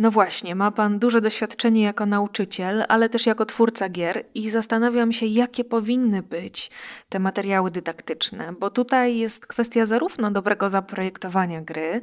No 0.00 0.10
właśnie, 0.10 0.54
ma 0.54 0.70
Pan 0.70 0.98
duże 0.98 1.20
doświadczenie 1.20 1.82
jako 1.82 2.06
nauczyciel, 2.06 2.84
ale 2.88 3.08
też 3.08 3.26
jako 3.26 3.46
twórca 3.46 3.88
gier 3.88 4.24
i 4.34 4.50
zastanawiam 4.50 5.12
się, 5.12 5.26
jakie 5.26 5.64
powinny 5.64 6.22
być 6.22 6.70
te 7.08 7.18
materiały 7.18 7.70
dydaktyczne, 7.70 8.54
bo 8.60 8.70
tutaj 8.70 9.16
jest 9.18 9.46
kwestia 9.46 9.86
zarówno 9.86 10.30
dobrego 10.30 10.68
zaprojektowania 10.68 11.62
gry, 11.62 12.02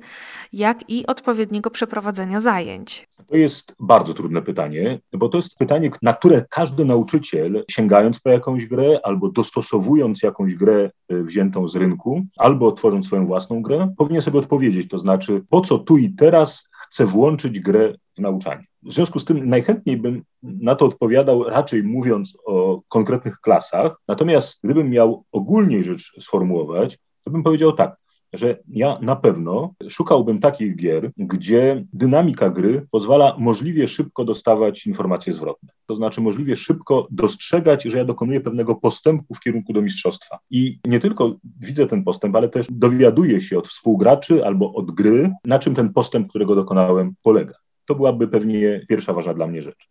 jak 0.53 0.89
i 0.89 1.07
odpowiedniego 1.07 1.69
przeprowadzenia 1.69 2.41
zajęć. 2.41 3.07
To 3.29 3.37
jest 3.37 3.75
bardzo 3.79 4.13
trudne 4.13 4.41
pytanie, 4.41 4.99
bo 5.13 5.29
to 5.29 5.37
jest 5.37 5.55
pytanie, 5.55 5.91
na 6.01 6.13
które 6.13 6.45
każdy 6.49 6.85
nauczyciel, 6.85 7.65
sięgając 7.71 8.19
po 8.19 8.29
jakąś 8.29 8.65
grę 8.65 8.99
albo 9.03 9.29
dostosowując 9.29 10.23
jakąś 10.23 10.55
grę 10.55 10.89
e, 11.09 11.23
wziętą 11.23 11.67
z 11.67 11.75
rynku, 11.75 12.25
albo 12.37 12.71
tworząc 12.71 13.05
swoją 13.05 13.25
własną 13.25 13.61
grę, 13.61 13.93
powinien 13.97 14.21
sobie 14.21 14.39
odpowiedzieć. 14.39 14.87
To 14.87 14.99
znaczy, 14.99 15.41
po 15.49 15.61
co 15.61 15.77
tu 15.77 15.97
i 15.97 16.09
teraz 16.09 16.69
chcę 16.77 17.05
włączyć 17.05 17.59
grę 17.59 17.93
w 18.17 18.21
nauczanie. 18.21 18.65
W 18.83 18.93
związku 18.93 19.19
z 19.19 19.25
tym 19.25 19.49
najchętniej 19.49 19.97
bym 19.97 20.23
na 20.43 20.75
to 20.75 20.85
odpowiadał 20.85 21.43
raczej 21.43 21.83
mówiąc 21.83 22.37
o 22.45 22.81
konkretnych 22.87 23.39
klasach, 23.39 23.95
natomiast 24.07 24.59
gdybym 24.63 24.89
miał 24.89 25.23
ogólnie 25.31 25.83
rzecz 25.83 26.13
sformułować, 26.19 26.99
to 27.23 27.31
bym 27.31 27.43
powiedział 27.43 27.73
tak 27.73 27.96
że 28.33 28.57
ja 28.67 28.99
na 29.01 29.15
pewno 29.15 29.73
szukałbym 29.89 30.39
takich 30.39 30.75
gier, 30.75 31.11
gdzie 31.17 31.85
dynamika 31.93 32.49
gry 32.49 32.87
pozwala 32.91 33.35
możliwie 33.39 33.87
szybko 33.87 34.25
dostawać 34.25 34.87
informacje 34.87 35.33
zwrotne. 35.33 35.69
To 35.85 35.95
znaczy 35.95 36.21
możliwie 36.21 36.55
szybko 36.55 37.07
dostrzegać, 37.11 37.83
że 37.83 37.97
ja 37.97 38.05
dokonuję 38.05 38.41
pewnego 38.41 38.75
postępu 38.75 39.33
w 39.33 39.39
kierunku 39.39 39.73
do 39.73 39.81
mistrzostwa. 39.81 40.39
I 40.49 40.79
nie 40.85 40.99
tylko 40.99 41.35
widzę 41.59 41.87
ten 41.87 42.03
postęp, 42.03 42.35
ale 42.35 42.49
też 42.49 42.67
dowiaduję 42.71 43.41
się 43.41 43.57
od 43.57 43.67
współgraczy 43.67 44.45
albo 44.45 44.73
od 44.73 44.91
gry, 44.91 45.31
na 45.45 45.59
czym 45.59 45.75
ten 45.75 45.93
postęp, 45.93 46.29
którego 46.29 46.55
dokonałem, 46.55 47.13
polega. 47.21 47.53
To 47.85 47.95
byłaby 47.95 48.27
pewnie 48.27 48.85
pierwsza 48.89 49.13
ważna 49.13 49.33
dla 49.33 49.47
mnie 49.47 49.61
rzecz. 49.61 49.89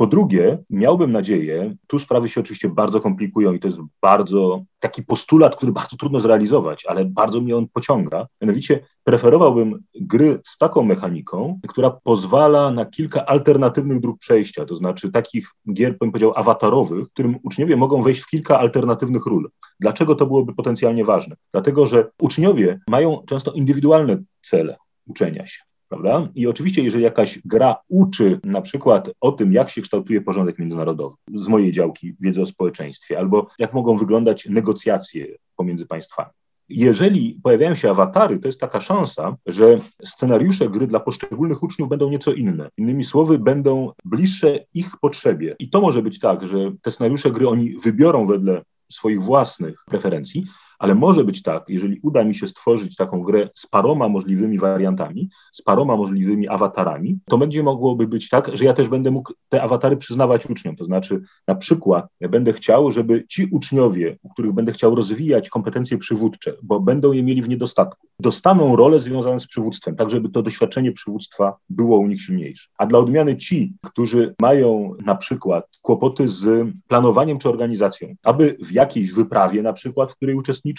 Po 0.00 0.06
drugie, 0.06 0.58
miałbym 0.70 1.12
nadzieję, 1.12 1.74
tu 1.86 1.98
sprawy 1.98 2.28
się 2.28 2.40
oczywiście 2.40 2.68
bardzo 2.68 3.00
komplikują 3.00 3.52
i 3.52 3.60
to 3.60 3.68
jest 3.68 3.78
bardzo 4.02 4.64
taki 4.78 5.02
postulat, 5.02 5.56
który 5.56 5.72
bardzo 5.72 5.96
trudno 5.96 6.20
zrealizować, 6.20 6.86
ale 6.86 7.04
bardzo 7.04 7.40
mnie 7.40 7.56
on 7.56 7.68
pociąga. 7.72 8.26
Mianowicie 8.40 8.80
preferowałbym 9.04 9.82
gry 9.94 10.40
z 10.44 10.58
taką 10.58 10.82
mechaniką, 10.82 11.60
która 11.68 11.90
pozwala 11.90 12.70
na 12.70 12.86
kilka 12.86 13.26
alternatywnych 13.26 14.00
dróg 14.00 14.18
przejścia, 14.18 14.64
to 14.64 14.76
znaczy 14.76 15.12
takich 15.12 15.48
gier, 15.72 15.98
bym 15.98 16.12
powiedział, 16.12 16.32
awatarowych, 16.36 17.04
w 17.04 17.10
którym 17.10 17.38
uczniowie 17.42 17.76
mogą 17.76 18.02
wejść 18.02 18.20
w 18.20 18.26
kilka 18.26 18.58
alternatywnych 18.58 19.26
ról. 19.26 19.50
Dlaczego 19.80 20.14
to 20.14 20.26
byłoby 20.26 20.54
potencjalnie 20.54 21.04
ważne? 21.04 21.36
Dlatego, 21.52 21.86
że 21.86 22.10
uczniowie 22.20 22.80
mają 22.88 23.22
często 23.26 23.52
indywidualne 23.52 24.22
cele 24.40 24.76
uczenia 25.06 25.46
się 25.46 25.69
prawda? 25.90 26.28
I 26.34 26.46
oczywiście, 26.46 26.82
jeżeli 26.82 27.04
jakaś 27.04 27.38
gra 27.44 27.76
uczy 27.88 28.40
na 28.44 28.60
przykład 28.60 29.10
o 29.20 29.32
tym, 29.32 29.52
jak 29.52 29.70
się 29.70 29.82
kształtuje 29.82 30.20
porządek 30.20 30.58
międzynarodowy, 30.58 31.16
z 31.34 31.48
mojej 31.48 31.72
działki 31.72 32.14
wiedzy 32.20 32.42
o 32.42 32.46
społeczeństwie, 32.46 33.18
albo 33.18 33.46
jak 33.58 33.72
mogą 33.72 33.96
wyglądać 33.96 34.46
negocjacje 34.46 35.26
pomiędzy 35.56 35.86
państwami. 35.86 36.30
Jeżeli 36.68 37.40
pojawiają 37.42 37.74
się 37.74 37.90
awatary, 37.90 38.38
to 38.38 38.48
jest 38.48 38.60
taka 38.60 38.80
szansa, 38.80 39.36
że 39.46 39.80
scenariusze 40.04 40.68
gry 40.68 40.86
dla 40.86 41.00
poszczególnych 41.00 41.62
uczniów 41.62 41.88
będą 41.88 42.10
nieco 42.10 42.32
inne. 42.32 42.68
Innymi 42.76 43.04
słowy, 43.04 43.38
będą 43.38 43.92
bliższe 44.04 44.58
ich 44.74 44.96
potrzebie. 45.00 45.56
I 45.58 45.70
to 45.70 45.80
może 45.80 46.02
być 46.02 46.18
tak, 46.18 46.46
że 46.46 46.58
te 46.82 46.90
scenariusze 46.90 47.30
gry 47.30 47.48
oni 47.48 47.70
wybiorą 47.70 48.26
wedle 48.26 48.62
swoich 48.92 49.22
własnych 49.22 49.84
preferencji, 49.86 50.46
Ale 50.80 50.94
może 50.94 51.24
być 51.24 51.42
tak, 51.42 51.64
jeżeli 51.68 52.00
uda 52.02 52.24
mi 52.24 52.34
się 52.34 52.46
stworzyć 52.46 52.96
taką 52.96 53.22
grę 53.22 53.48
z 53.54 53.66
paroma 53.66 54.08
możliwymi 54.08 54.58
wariantami, 54.58 55.28
z 55.52 55.62
paroma 55.62 55.96
możliwymi 55.96 56.48
awatarami, 56.48 57.18
to 57.28 57.38
będzie 57.38 57.62
mogłoby 57.62 58.06
być 58.06 58.28
tak, 58.28 58.50
że 58.54 58.64
ja 58.64 58.72
też 58.72 58.88
będę 58.88 59.10
mógł 59.10 59.32
te 59.48 59.62
awatary 59.62 59.96
przyznawać 59.96 60.46
uczniom. 60.46 60.76
To 60.76 60.84
znaczy, 60.84 61.22
na 61.48 61.54
przykład, 61.54 62.06
ja 62.20 62.28
będę 62.28 62.52
chciał, 62.52 62.92
żeby 62.92 63.24
ci 63.28 63.48
uczniowie, 63.52 64.18
u 64.22 64.28
których 64.28 64.52
będę 64.52 64.72
chciał 64.72 64.94
rozwijać 64.94 65.48
kompetencje 65.48 65.98
przywódcze, 65.98 66.56
bo 66.62 66.80
będą 66.80 67.12
je 67.12 67.22
mieli 67.22 67.42
w 67.42 67.48
niedostatku, 67.48 68.06
dostaną 68.20 68.76
rolę 68.76 69.00
związaną 69.00 69.38
z 69.38 69.46
przywództwem, 69.46 69.96
tak 69.96 70.10
żeby 70.10 70.28
to 70.28 70.42
doświadczenie 70.42 70.92
przywództwa 70.92 71.56
było 71.70 71.98
u 71.98 72.06
nich 72.06 72.20
silniejsze. 72.20 72.68
A 72.78 72.86
dla 72.86 72.98
odmiany 72.98 73.36
ci, 73.36 73.74
którzy 73.84 74.34
mają 74.40 74.94
na 75.04 75.14
przykład 75.14 75.64
kłopoty 75.82 76.28
z 76.28 76.68
planowaniem 76.88 77.38
czy 77.38 77.48
organizacją, 77.48 78.14
aby 78.24 78.56
w 78.62 78.72
jakiejś 78.72 79.12
wyprawie 79.12 79.62
na 79.62 79.72
przykład, 79.72 80.12
w 80.12 80.16
której 80.16 80.34
uczestniczą, 80.34 80.69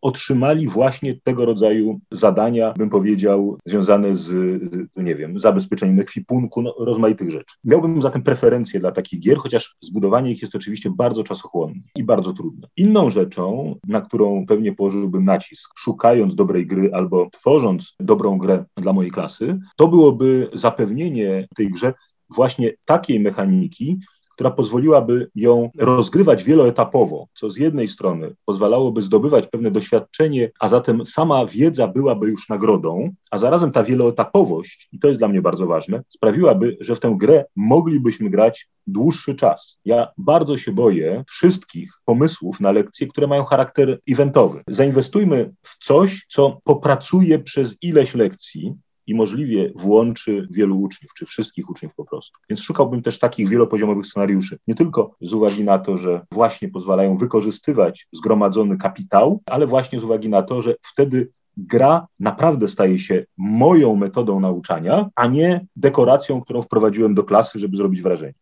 otrzymali 0.00 0.68
właśnie 0.68 1.20
tego 1.24 1.44
rodzaju 1.44 2.00
zadania, 2.10 2.72
bym 2.72 2.90
powiedział, 2.90 3.58
związane 3.66 4.16
z, 4.16 4.60
nie 4.96 5.14
wiem, 5.14 5.38
zabezpieczeniem 5.38 6.00
ekwipunku, 6.00 6.62
no, 6.62 6.74
rozmaitych 6.78 7.30
rzeczy. 7.30 7.54
Miałbym 7.64 8.02
zatem 8.02 8.22
preferencje 8.22 8.80
dla 8.80 8.92
takich 8.92 9.20
gier, 9.20 9.38
chociaż 9.38 9.76
zbudowanie 9.80 10.32
ich 10.32 10.42
jest 10.42 10.54
oczywiście 10.54 10.90
bardzo 10.90 11.22
czasochłonne 11.22 11.80
i 11.96 12.04
bardzo 12.04 12.32
trudne. 12.32 12.68
Inną 12.76 13.10
rzeczą, 13.10 13.74
na 13.88 14.00
którą 14.00 14.46
pewnie 14.46 14.72
położyłbym 14.72 15.24
nacisk, 15.24 15.70
szukając 15.76 16.34
dobrej 16.34 16.66
gry 16.66 16.90
albo 16.92 17.30
tworząc 17.30 17.94
dobrą 18.00 18.38
grę 18.38 18.64
dla 18.76 18.92
mojej 18.92 19.10
klasy, 19.10 19.58
to 19.76 19.88
byłoby 19.88 20.50
zapewnienie 20.52 21.48
tej 21.56 21.70
grze 21.70 21.94
właśnie 22.36 22.72
takiej 22.84 23.20
mechaniki, 23.20 23.98
która 24.36 24.50
pozwoliłaby 24.50 25.30
ją 25.34 25.70
rozgrywać 25.78 26.44
wieloetapowo, 26.44 27.26
co 27.34 27.50
z 27.50 27.56
jednej 27.56 27.88
strony 27.88 28.34
pozwalałoby 28.44 29.02
zdobywać 29.02 29.46
pewne 29.46 29.70
doświadczenie, 29.70 30.50
a 30.60 30.68
zatem 30.68 31.06
sama 31.06 31.46
wiedza 31.46 31.88
byłaby 31.88 32.30
już 32.30 32.48
nagrodą, 32.48 33.10
a 33.30 33.38
zarazem 33.38 33.72
ta 33.72 33.82
wieloetapowość, 33.82 34.88
i 34.92 34.98
to 34.98 35.08
jest 35.08 35.20
dla 35.20 35.28
mnie 35.28 35.42
bardzo 35.42 35.66
ważne, 35.66 36.02
sprawiłaby, 36.08 36.76
że 36.80 36.94
w 36.94 37.00
tę 37.00 37.14
grę 37.18 37.44
moglibyśmy 37.56 38.30
grać 38.30 38.68
dłuższy 38.86 39.34
czas. 39.34 39.78
Ja 39.84 40.08
bardzo 40.18 40.56
się 40.56 40.72
boję 40.72 41.24
wszystkich 41.28 41.92
pomysłów 42.04 42.60
na 42.60 42.72
lekcje, 42.72 43.06
które 43.06 43.26
mają 43.26 43.44
charakter 43.44 43.98
eventowy. 44.08 44.62
Zainwestujmy 44.68 45.54
w 45.62 45.84
coś, 45.84 46.26
co 46.28 46.60
popracuje 46.64 47.38
przez 47.38 47.76
ileś 47.82 48.14
lekcji, 48.14 48.74
i 49.06 49.14
możliwie 49.14 49.72
włączy 49.76 50.48
wielu 50.50 50.80
uczniów, 50.80 51.14
czy 51.14 51.26
wszystkich 51.26 51.70
uczniów 51.70 51.94
po 51.94 52.04
prostu. 52.04 52.38
Więc 52.50 52.60
szukałbym 52.62 53.02
też 53.02 53.18
takich 53.18 53.48
wielopoziomowych 53.48 54.06
scenariuszy. 54.06 54.58
Nie 54.66 54.74
tylko 54.74 55.16
z 55.20 55.32
uwagi 55.32 55.64
na 55.64 55.78
to, 55.78 55.96
że 55.96 56.26
właśnie 56.32 56.68
pozwalają 56.68 57.16
wykorzystywać 57.16 58.08
zgromadzony 58.12 58.76
kapitał, 58.76 59.42
ale 59.46 59.66
właśnie 59.66 60.00
z 60.00 60.04
uwagi 60.04 60.28
na 60.28 60.42
to, 60.42 60.62
że 60.62 60.74
wtedy 60.82 61.28
gra 61.56 62.06
naprawdę 62.20 62.68
staje 62.68 62.98
się 62.98 63.24
moją 63.36 63.96
metodą 63.96 64.40
nauczania, 64.40 65.08
a 65.14 65.26
nie 65.26 65.66
dekoracją, 65.76 66.40
którą 66.40 66.62
wprowadziłem 66.62 67.14
do 67.14 67.24
klasy, 67.24 67.58
żeby 67.58 67.76
zrobić 67.76 68.02
wrażenie 68.02 68.34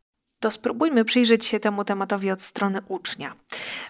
to 0.44 0.50
spróbujmy 0.50 1.04
przyjrzeć 1.04 1.44
się 1.44 1.60
temu 1.60 1.84
tematowi 1.84 2.30
od 2.30 2.42
strony 2.42 2.80
ucznia. 2.88 3.34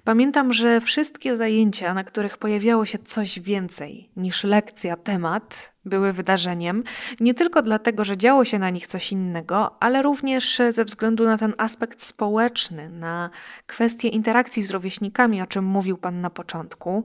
Pamiętam, 0.04 0.52
że 0.52 0.80
wszystkie 0.80 1.36
zajęcia, 1.36 1.94
na 1.94 2.04
których 2.04 2.38
pojawiało 2.38 2.84
się 2.84 2.98
coś 2.98 3.40
więcej 3.40 4.10
niż 4.16 4.44
lekcja, 4.44 4.96
temat, 4.96 5.74
były 5.84 6.12
wydarzeniem, 6.12 6.84
nie 7.20 7.34
tylko 7.34 7.62
dlatego, 7.62 8.04
że 8.04 8.16
działo 8.16 8.44
się 8.44 8.58
na 8.58 8.70
nich 8.70 8.86
coś 8.86 9.12
innego, 9.12 9.82
ale 9.82 10.02
również 10.02 10.62
ze 10.70 10.84
względu 10.84 11.24
na 11.24 11.38
ten 11.38 11.54
aspekt 11.58 12.02
społeczny, 12.02 12.88
na 12.88 13.30
kwestię 13.66 14.08
interakcji 14.08 14.62
z 14.62 14.70
rówieśnikami, 14.70 15.42
o 15.42 15.46
czym 15.46 15.64
mówił 15.64 15.96
Pan 15.96 16.20
na 16.20 16.30
początku. 16.30 17.04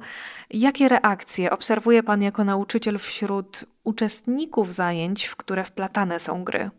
Jakie 0.49 0.87
reakcje 0.89 1.51
obserwuje 1.51 2.03
Pan 2.03 2.21
jako 2.21 2.43
nauczyciel 2.43 2.99
wśród 2.99 3.65
uczestników 3.83 4.73
zajęć, 4.73 5.25
w 5.25 5.35
które 5.35 5.63
wplatane 5.63 6.19
są 6.19 6.43
gry? 6.43 6.69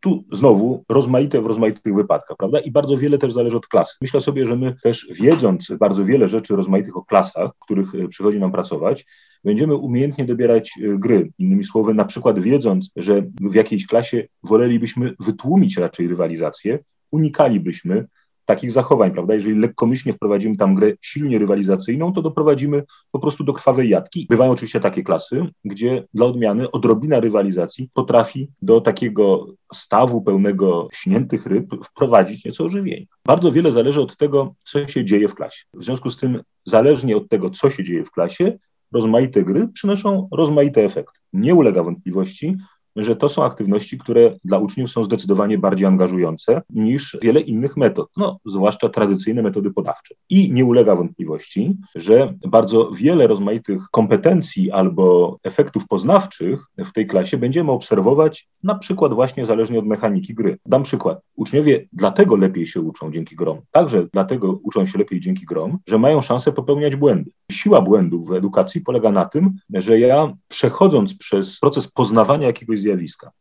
Tu 0.00 0.24
znowu 0.32 0.84
rozmaite 0.88 1.42
w 1.42 1.46
rozmaitych 1.46 1.94
wypadkach, 1.94 2.36
prawda? 2.36 2.58
I 2.58 2.70
bardzo 2.70 2.96
wiele 2.96 3.18
też 3.18 3.32
zależy 3.32 3.56
od 3.56 3.66
klasy. 3.66 3.96
Myślę 4.00 4.20
sobie, 4.20 4.46
że 4.46 4.56
my 4.56 4.74
też 4.82 5.08
wiedząc 5.20 5.72
bardzo 5.80 6.04
wiele 6.04 6.28
rzeczy 6.28 6.56
rozmaitych 6.56 6.96
o 6.96 7.04
klasach, 7.04 7.50
w 7.56 7.64
których 7.64 7.94
e, 7.94 8.08
przychodzi 8.08 8.38
nam 8.38 8.52
pracować, 8.52 9.06
będziemy 9.44 9.74
umiejętnie 9.74 10.24
dobierać 10.24 10.70
e, 10.82 10.98
gry. 10.98 11.32
Innymi 11.38 11.64
słowy, 11.64 11.94
na 11.94 12.04
przykład 12.04 12.40
wiedząc, 12.40 12.90
że 12.96 13.22
w 13.40 13.54
jakiejś 13.54 13.86
klasie 13.86 14.28
wolelibyśmy 14.42 15.14
wytłumić 15.20 15.76
raczej 15.76 16.08
rywalizację, 16.08 16.78
unikalibyśmy 17.10 18.06
takich 18.48 18.72
zachowań, 18.72 19.10
prawda? 19.10 19.34
Jeżeli 19.34 19.58
lekkomyślnie 19.58 20.12
wprowadzimy 20.12 20.56
tam 20.56 20.74
grę 20.74 20.92
silnie 21.00 21.38
rywalizacyjną, 21.38 22.12
to 22.12 22.22
doprowadzimy 22.22 22.82
po 23.10 23.18
prostu 23.18 23.44
do 23.44 23.52
krwawej 23.52 23.88
jatki. 23.88 24.26
Bywają 24.30 24.50
oczywiście 24.50 24.80
takie 24.80 25.02
klasy, 25.02 25.46
gdzie 25.64 26.04
dla 26.14 26.26
odmiany 26.26 26.70
odrobina 26.70 27.20
rywalizacji 27.20 27.90
potrafi 27.94 28.48
do 28.62 28.80
takiego 28.80 29.46
stawu 29.74 30.22
pełnego 30.22 30.88
śniętych 30.92 31.46
ryb 31.46 31.66
wprowadzić 31.84 32.44
nieco 32.44 32.64
ożywienia. 32.64 33.06
Bardzo 33.26 33.52
wiele 33.52 33.72
zależy 33.72 34.00
od 34.00 34.16
tego, 34.16 34.54
co 34.62 34.86
się 34.86 35.04
dzieje 35.04 35.28
w 35.28 35.34
klasie. 35.34 35.64
W 35.74 35.84
związku 35.84 36.10
z 36.10 36.16
tym, 36.16 36.40
zależnie 36.64 37.16
od 37.16 37.28
tego, 37.28 37.50
co 37.50 37.70
się 37.70 37.84
dzieje 37.84 38.04
w 38.04 38.10
klasie, 38.10 38.58
rozmaite 38.92 39.42
gry 39.42 39.68
przynoszą 39.68 40.28
rozmaite 40.32 40.84
efekty. 40.84 41.20
Nie 41.32 41.54
ulega 41.54 41.82
wątpliwości, 41.82 42.56
że 42.98 43.16
to 43.16 43.28
są 43.28 43.44
aktywności, 43.44 43.98
które 43.98 44.38
dla 44.44 44.58
uczniów 44.58 44.90
są 44.90 45.04
zdecydowanie 45.04 45.58
bardziej 45.58 45.86
angażujące 45.86 46.62
niż 46.70 47.18
wiele 47.22 47.40
innych 47.40 47.76
metod, 47.76 48.08
no, 48.16 48.38
zwłaszcza 48.44 48.88
tradycyjne 48.88 49.42
metody 49.42 49.70
podawcze. 49.70 50.14
I 50.30 50.52
nie 50.52 50.64
ulega 50.64 50.96
wątpliwości, 50.96 51.76
że 51.94 52.34
bardzo 52.48 52.90
wiele 52.90 53.26
rozmaitych 53.26 53.82
kompetencji 53.90 54.70
albo 54.70 55.38
efektów 55.42 55.88
poznawczych 55.88 56.64
w 56.78 56.92
tej 56.92 57.06
klasie 57.06 57.36
będziemy 57.36 57.72
obserwować 57.72 58.48
na 58.62 58.74
przykład 58.74 59.14
właśnie 59.14 59.44
zależnie 59.44 59.78
od 59.78 59.86
mechaniki 59.86 60.34
gry. 60.34 60.58
Dam 60.66 60.82
przykład. 60.82 61.20
Uczniowie 61.36 61.88
dlatego 61.92 62.36
lepiej 62.36 62.66
się 62.66 62.80
uczą 62.80 63.12
dzięki 63.12 63.36
grom, 63.36 63.60
także 63.70 64.06
dlatego 64.12 64.58
uczą 64.62 64.86
się 64.86 64.98
lepiej 64.98 65.20
dzięki 65.20 65.46
grom, 65.46 65.78
że 65.88 65.98
mają 65.98 66.20
szansę 66.20 66.52
popełniać 66.52 66.96
błędy. 66.96 67.30
Siła 67.52 67.80
błędów 67.80 68.28
w 68.28 68.32
edukacji 68.32 68.80
polega 68.80 69.10
na 69.10 69.24
tym, 69.24 69.52
że 69.74 70.00
ja 70.00 70.32
przechodząc 70.48 71.14
przez 71.14 71.60
proces 71.60 71.88
poznawania 71.88 72.46
jakiegoś 72.46 72.80
zjawiska. 72.80 72.87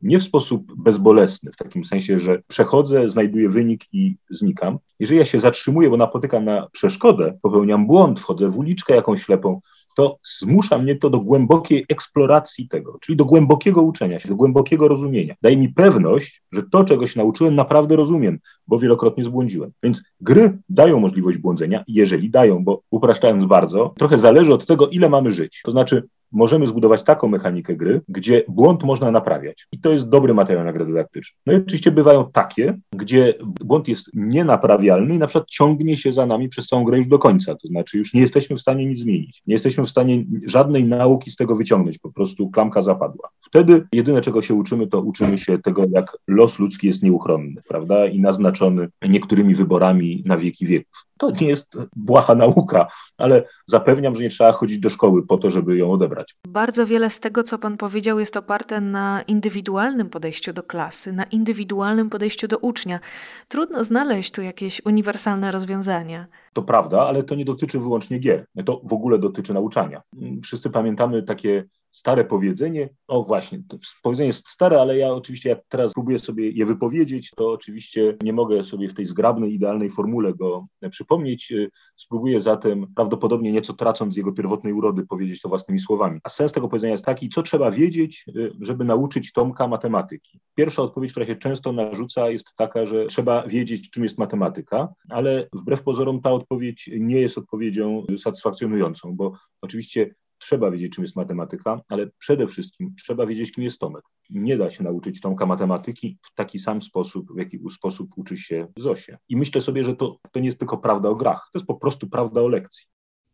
Nie 0.02 0.20
w 0.20 0.24
sposób 0.24 0.74
bezbolesny, 0.78 1.52
w 1.52 1.56
takim 1.56 1.84
sensie, 1.84 2.20
że 2.20 2.42
przechodzę, 2.48 3.10
znajduję 3.10 3.50
wynik 3.50 3.84
i 3.94 4.16
znikam. 4.30 4.78
Jeżeli 5.00 5.20
ja 5.20 5.26
się 5.26 5.40
zatrzymuję, 5.40 5.90
bo 5.90 5.98
napotykam 5.98 6.46
na 6.46 6.68
przeszkodę, 6.72 7.38
popełniam 7.42 7.88
błąd, 7.88 8.20
wchodzę 8.20 8.50
w 8.50 8.58
uliczkę 8.58 8.96
jakąś 8.96 9.24
ślepą, 9.24 9.62
to 9.98 10.18
zmusza 10.40 10.78
mnie 10.78 10.96
to 10.96 11.10
do 11.10 11.20
głębokiej 11.20 11.86
eksploracji 11.90 12.68
tego, 12.68 12.98
czyli 13.02 13.16
do 13.16 13.26
głębokiego 13.26 13.82
uczenia 13.82 14.20
się, 14.20 14.30
do 14.30 14.36
głębokiego 14.36 14.88
rozumienia. 14.88 15.36
Daje 15.42 15.58
mi 15.58 15.70
pewność, 15.70 16.44
że 16.52 16.64
to, 16.72 16.84
czego 16.84 17.08
się 17.08 17.20
nauczyłem, 17.20 17.56
naprawdę 17.56 17.96
rozumiem, 17.96 18.40
bo 18.68 18.80
wielokrotnie 18.80 19.24
zbłądziłem. 19.24 19.72
Więc 19.84 20.04
gry 20.22 20.58
dają 20.70 21.00
możliwość 21.00 21.38
błądzenia, 21.38 21.84
jeżeli 21.88 22.30
dają, 22.30 22.64
bo 22.64 22.82
upraszczając 22.92 23.46
bardzo, 23.46 23.94
trochę 23.98 24.18
zależy 24.18 24.54
od 24.54 24.66
tego, 24.66 24.88
ile 24.88 25.10
mamy 25.10 25.32
żyć. 25.32 25.62
To 25.66 25.72
znaczy, 25.72 26.08
możemy 26.32 26.68
zbudować 26.68 27.04
taką 27.04 27.28
mechanikę 27.28 27.76
gry, 27.76 28.02
gdzie 28.08 28.44
błąd 28.48 28.84
można 28.84 29.12
naprawiać. 29.12 29.68
I 29.72 29.80
to 29.80 29.92
jest 29.92 30.10
dobry 30.10 30.34
materiał 30.34 30.64
na 30.64 30.74
grę 30.74 30.86
dydaktyczną. 30.86 31.38
No 31.46 31.54
i 31.54 31.56
oczywiście 31.56 31.92
bywają 31.92 32.32
takie, 32.32 32.78
gdzie 32.92 33.34
błąd 33.42 33.88
jest 33.88 34.10
nienaprawialny 34.14 35.16
i 35.16 35.18
na 35.18 35.28
przykład 35.28 35.50
ciągnie 35.50 35.98
się 35.98 36.14
za 36.14 36.26
nami 36.26 36.50
przez 36.50 36.68
całą 36.68 36.84
grę 36.84 36.98
już 36.98 37.08
do 37.08 37.20
końca. 37.20 37.56
To 37.56 37.68
znaczy 37.68 37.98
już 37.98 38.14
nie 38.14 38.22
jesteśmy 38.22 38.56
w 38.56 38.62
stanie 38.62 38.86
nic 38.86 39.00
zmienić. 39.00 39.42
Nie 39.48 39.54
jesteśmy 39.54 39.84
w 39.84 39.90
stanie 39.90 40.26
żadnej 40.46 40.86
nauki 40.86 41.32
z 41.32 41.36
tego 41.36 41.56
wyciągnąć. 41.56 41.98
Po 41.98 42.12
prostu 42.12 42.50
klamka 42.50 42.82
zapadła. 42.82 43.30
Wtedy 43.42 43.88
jedyne, 43.92 44.22
czego 44.22 44.42
się 44.42 44.54
uczymy, 44.54 44.88
to 44.88 45.02
uczymy 45.02 45.38
się 45.38 45.60
tego, 45.60 45.86
jak 45.92 46.18
los 46.28 46.60
ludzki 46.60 46.88
jest 46.88 47.04
nieuchronny, 47.04 47.62
prawda? 47.68 48.08
I 48.08 48.20
naznaczony 48.20 48.88
niektórymi 49.10 49.56
wyborami 49.56 50.24
na 50.26 50.38
wieki 50.38 50.66
wieków. 50.66 51.07
To 51.18 51.32
nie 51.32 51.48
jest 51.48 51.78
błaha 51.96 52.36
nauka, 52.36 52.88
ale 53.18 53.44
zapewniam, 53.66 54.16
że 54.16 54.24
nie 54.24 54.30
trzeba 54.30 54.52
chodzić 54.52 54.80
do 54.80 54.90
szkoły 54.90 55.28
po 55.28 55.38
to, 55.38 55.50
żeby 55.50 55.78
ją 55.78 55.92
odebrać. 55.92 56.36
Bardzo 56.48 56.86
wiele 56.86 57.10
z 57.10 57.20
tego, 57.20 57.44
co 57.44 57.58
Pan 57.58 57.78
powiedział, 57.78 58.20
jest 58.20 58.38
oparte 58.38 58.82
na 58.82 59.22
indywidualnym 59.22 60.10
podejściu 60.10 60.54
do 60.54 60.64
klasy, 60.64 61.14
na 61.14 61.24
indywidualnym 61.24 62.10
podejściu 62.10 62.48
do 62.48 62.58
ucznia. 62.58 63.00
Trudno 63.48 63.84
znaleźć 63.84 64.32
tu 64.32 64.42
jakieś 64.42 64.82
uniwersalne 64.86 65.52
rozwiązania. 65.52 66.28
To 66.54 66.62
prawda, 66.62 67.08
ale 67.08 67.24
to 67.24 67.36
nie 67.36 67.46
dotyczy 67.46 67.80
wyłącznie 67.80 68.20
gier. 68.20 68.46
To 68.66 68.82
w 68.84 68.94
ogóle 68.94 69.20
dotyczy 69.20 69.54
nauczania. 69.54 70.02
Wszyscy 70.44 70.70
pamiętamy 70.70 71.24
takie 71.24 71.66
stare 71.92 72.26
powiedzenie. 72.26 72.90
O 73.08 73.24
właśnie, 73.24 73.62
powiedzenie 74.04 74.28
jest 74.28 74.50
stare, 74.50 74.82
ale 74.82 74.98
ja 74.98 75.10
oczywiście 75.10 75.50
jak 75.50 75.60
teraz 75.68 75.94
próbuję 75.94 76.20
sobie 76.20 76.50
je 76.50 76.66
wypowiedzieć, 76.66 77.32
to 77.36 77.52
oczywiście 77.52 78.18
nie 78.24 78.34
mogę 78.34 78.64
sobie 78.64 78.90
w 78.90 78.94
tej 78.94 79.06
zgrabnej, 79.06 79.54
idealnej 79.54 79.90
formule 79.90 80.34
go 80.34 80.68
przypomnieć. 80.90 81.54
Spróbuję 81.96 82.40
zatem, 82.40 82.88
prawdopodobnie 82.96 83.52
nieco 83.52 83.74
tracąc 83.74 84.18
jego 84.18 84.32
pierwotnej 84.32 84.74
urody, 84.74 85.06
powiedzieć 85.06 85.42
to 85.42 85.50
własnymi 85.50 85.80
słowami. 85.80 86.20
A 86.24 86.30
sens 86.30 86.52
tego 86.52 86.68
powiedzenia 86.68 86.92
jest 86.92 87.06
taki, 87.06 87.30
co 87.30 87.44
trzeba 87.44 87.72
wiedzieć, 87.72 88.26
żeby 88.62 88.86
nauczyć 88.86 89.34
Tomka 89.34 89.68
matematyki. 89.68 90.40
Pierwsza 90.56 90.82
odpowiedź, 90.82 91.12
która 91.12 91.26
się 91.26 91.36
często 91.36 91.72
narzuca, 91.72 92.30
jest 92.30 92.56
taka, 92.56 92.86
że 92.86 93.06
trzeba 93.06 93.48
wiedzieć, 93.48 93.90
czym 93.90 94.04
jest 94.04 94.18
matematyka, 94.18 94.94
ale 95.10 95.48
wbrew 95.54 95.84
pozorom 95.84 96.22
ta 96.22 96.32
odpowiedź 96.32 96.90
nie 97.00 97.22
jest 97.22 97.38
odpowiedzią 97.38 98.06
satysfakcjonującą, 98.18 99.16
bo 99.16 99.32
oczywiście 99.62 100.16
trzeba 100.38 100.72
wiedzieć, 100.72 100.94
czym 100.96 101.04
jest 101.04 101.16
matematyka, 101.16 101.82
ale 101.90 102.08
przede 102.18 102.48
wszystkim 102.48 102.94
trzeba 102.98 103.26
wiedzieć, 103.26 103.52
kim 103.52 103.64
jest 103.64 103.80
Tomek. 103.80 104.04
Nie 104.30 104.58
da 104.58 104.70
się 104.70 104.84
nauczyć 104.84 105.22
Tomka 105.22 105.46
matematyki 105.46 106.18
w 106.22 106.34
taki 106.34 106.60
sam 106.60 106.82
sposób, 106.82 107.36
w 107.36 107.38
jaki 107.38 107.60
sposób 107.72 108.10
uczy 108.16 108.38
się 108.38 108.68
Zosie. 108.78 109.18
I 109.30 109.38
myślę 109.38 109.62
sobie, 109.62 109.84
że 109.84 109.96
to, 109.96 110.18
to 110.32 110.40
nie 110.40 110.46
jest 110.46 110.60
tylko 110.60 110.78
prawda 110.78 111.10
o 111.10 111.16
grach, 111.16 111.50
to 111.54 111.60
jest 111.60 111.68
po 111.68 111.76
prostu 111.76 112.10
prawda 112.10 112.42
o 112.42 112.48
lekcji. 112.48 112.88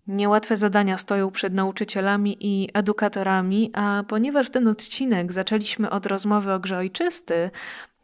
Niełatwe 0.07 0.57
zadania 0.57 0.97
stoją 0.97 1.31
przed 1.31 1.53
nauczycielami 1.53 2.37
i 2.39 2.69
edukatorami, 2.73 3.71
a 3.73 4.03
ponieważ 4.07 4.49
ten 4.49 4.67
odcinek 4.67 5.33
zaczęliśmy 5.33 5.89
od 5.89 6.05
rozmowy 6.05 6.53
o 6.53 6.59
grze 6.59 6.77
ojczysty, 6.77 7.51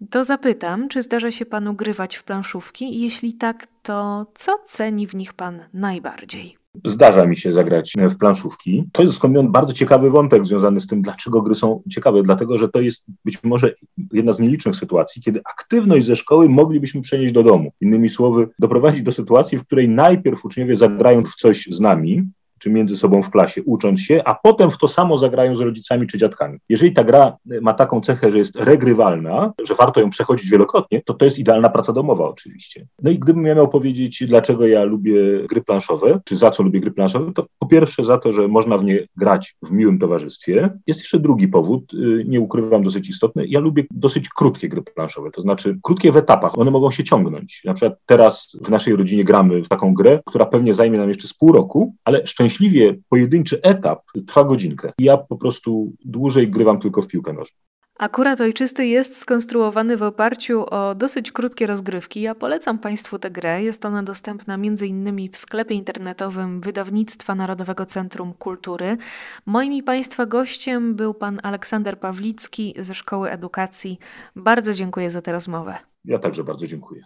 to 0.10 0.24
zapytam, 0.24 0.90
czy 0.90 1.02
zdarza 1.02 1.32
się 1.32 1.46
panu 1.46 1.74
grywać 1.74 2.16
w 2.16 2.24
planszówki 2.24 3.02
jeśli 3.02 3.34
tak, 3.34 3.68
to 3.84 4.26
co 4.36 4.60
ceni 4.66 5.08
w 5.08 5.16
nich 5.16 5.34
pan 5.34 5.66
najbardziej? 5.74 6.59
Zdarza 6.86 7.26
mi 7.26 7.38
się 7.38 7.54
zagrać 7.54 7.94
w 8.10 8.18
planszówki. 8.18 8.84
To 8.92 9.02
jest 9.02 9.14
skądinąd 9.14 9.52
bardzo 9.52 9.74
ciekawy 9.74 10.10
wątek 10.10 10.46
związany 10.46 10.80
z 10.80 10.88
tym, 10.88 11.02
dlaczego 11.02 11.42
gry 11.42 11.56
są 11.56 11.82
ciekawe. 11.90 12.24
Dlatego, 12.24 12.58
że 12.58 12.70
to 12.70 12.82
jest 12.82 13.06
być 13.26 13.44
może 13.44 13.74
jedna 14.14 14.32
z 14.34 14.40
nielicznych 14.40 14.76
sytuacji, 14.76 15.22
kiedy 15.22 15.42
aktywność 15.46 16.06
ze 16.06 16.16
szkoły 16.16 16.50
moglibyśmy 16.50 17.02
przenieść 17.02 17.34
do 17.34 17.44
domu. 17.44 17.72
Innymi 17.82 18.10
słowy, 18.10 18.48
doprowadzić 18.60 19.02
do 19.02 19.12
sytuacji, 19.12 19.58
w 19.58 19.66
której 19.66 19.90
najpierw 19.90 20.46
uczniowie 20.46 20.76
zagrają 20.76 21.24
w 21.24 21.36
coś 21.36 21.68
z 21.72 21.80
nami, 21.80 22.30
czy 22.60 22.70
między 22.70 22.96
sobą 22.96 23.22
w 23.22 23.30
klasie, 23.30 23.64
ucząc 23.64 24.02
się, 24.02 24.22
a 24.26 24.36
potem 24.36 24.72
w 24.72 24.78
to 24.78 24.88
samo 24.88 25.18
zagrają 25.18 25.56
z 25.56 25.62
rodzicami 25.62 26.08
czy 26.08 26.18
dziadkami. 26.18 26.60
Jeżeli 26.70 26.94
ta 26.94 27.04
gra 27.04 27.38
ma 27.62 27.74
taką 27.74 28.02
cechę, 28.02 28.32
że 28.32 28.38
jest 28.38 28.56
regrywalna, 28.56 29.54
że 29.68 29.76
warto 29.76 30.02
ją 30.02 30.10
przechodzić 30.10 30.50
wielokrotnie, 30.50 31.02
to 31.06 31.14
to 31.14 31.26
jest 31.26 31.40
idealna 31.40 31.70
praca 31.70 31.94
domowa 31.94 32.30
oczywiście. 32.30 32.88
No 33.04 33.12
i 33.12 33.20
gdybym 33.20 33.44
miał 33.44 33.68
powiedzieć, 33.68 34.24
dlaczego 34.28 34.68
ja 34.68 34.84
lubię 34.84 35.48
gry 35.48 35.62
planszowe, 35.62 36.20
czy 36.26 36.38
za 36.38 36.52
co 36.52 36.64
lubię 36.64 36.80
gry 36.80 36.92
planszowe, 36.92 37.32
to 37.34 37.46
po 37.60 37.68
pierwsze 37.68 38.04
za 38.04 38.18
to, 38.18 38.32
że 38.32 38.48
można 38.48 38.78
w 38.78 38.84
nie 38.84 39.08
grać 39.18 39.56
w 39.64 39.72
miłym 39.72 40.00
towarzystwie. 40.00 40.70
Jest 40.88 41.00
jeszcze 41.00 41.20
drugi 41.20 41.48
powód, 41.48 41.94
y, 41.94 42.26
nie 42.28 42.42
ukrywam, 42.42 42.84
dosyć 42.84 43.10
istotny. 43.10 43.48
Ja 43.48 43.60
lubię 43.60 43.84
dosyć 43.92 44.30
krótkie 44.30 44.70
gry 44.70 44.82
planszowe, 44.82 45.32
to 45.32 45.42
znaczy 45.42 45.80
krótkie 45.84 46.12
w 46.12 46.18
etapach. 46.18 46.58
One 46.58 46.72
mogą 46.72 46.92
się 46.92 47.04
ciągnąć. 47.04 47.62
Na 47.66 47.74
przykład 47.74 48.00
teraz 48.06 48.58
w 48.62 48.70
naszej 48.70 48.96
rodzinie 48.96 49.24
gramy 49.24 49.64
w 49.64 49.70
taką 49.70 49.94
grę, 49.94 50.20
która 50.26 50.46
pewnie 50.46 50.74
zajmie 50.74 50.98
nam 50.98 51.08
jeszcze 51.08 51.28
z 51.28 51.34
pół 51.34 51.52
roku, 51.52 51.96
ale 52.06 52.28
szczęśliwie 52.28 52.49
szczęśliwie 52.50 52.96
pojedynczy 53.10 53.62
etap 53.62 54.02
trwa 54.28 54.44
godzinkę. 54.44 54.92
Ja 55.00 55.18
po 55.18 55.38
prostu 55.38 55.94
dłużej 56.06 56.48
grywam 56.48 56.80
tylko 56.80 57.02
w 57.02 57.08
piłkę 57.08 57.34
nożną. 57.34 57.58
Akurat 58.00 58.42
ojczysty 58.42 58.86
jest 58.86 59.18
skonstruowany 59.18 59.98
w 59.98 60.04
oparciu 60.04 60.66
o 60.70 60.96
dosyć 60.96 61.32
krótkie 61.32 61.68
rozgrywki. 61.68 62.22
Ja 62.22 62.36
polecam 62.36 62.80
Państwu 62.80 63.20
tę 63.20 63.32
grę. 63.32 63.64
Jest 63.64 63.86
ona 63.86 64.04
dostępna 64.04 64.54
m.in. 64.54 65.30
w 65.32 65.38
sklepie 65.38 65.76
internetowym 65.76 66.62
Wydawnictwa 66.62 67.36
Narodowego 67.36 67.86
Centrum 67.86 68.34
Kultury. 68.34 68.98
Moim 69.46 69.74
i 69.74 69.84
Państwa 69.84 70.26
gościem 70.26 70.96
był 70.96 71.14
pan 71.14 71.40
Aleksander 71.44 72.00
Pawlicki 72.00 72.74
ze 72.80 72.96
Szkoły 72.96 73.32
Edukacji. 73.32 74.00
Bardzo 74.36 74.74
dziękuję 74.74 75.10
za 75.10 75.22
tę 75.22 75.32
rozmowę. 75.32 75.76
Ja 76.06 76.20
także 76.20 76.44
bardzo 76.44 76.68
dziękuję. 76.68 77.04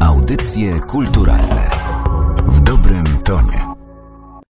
Audycje 0.00 0.80
kulturalne 0.80 1.83
California. 3.34 3.63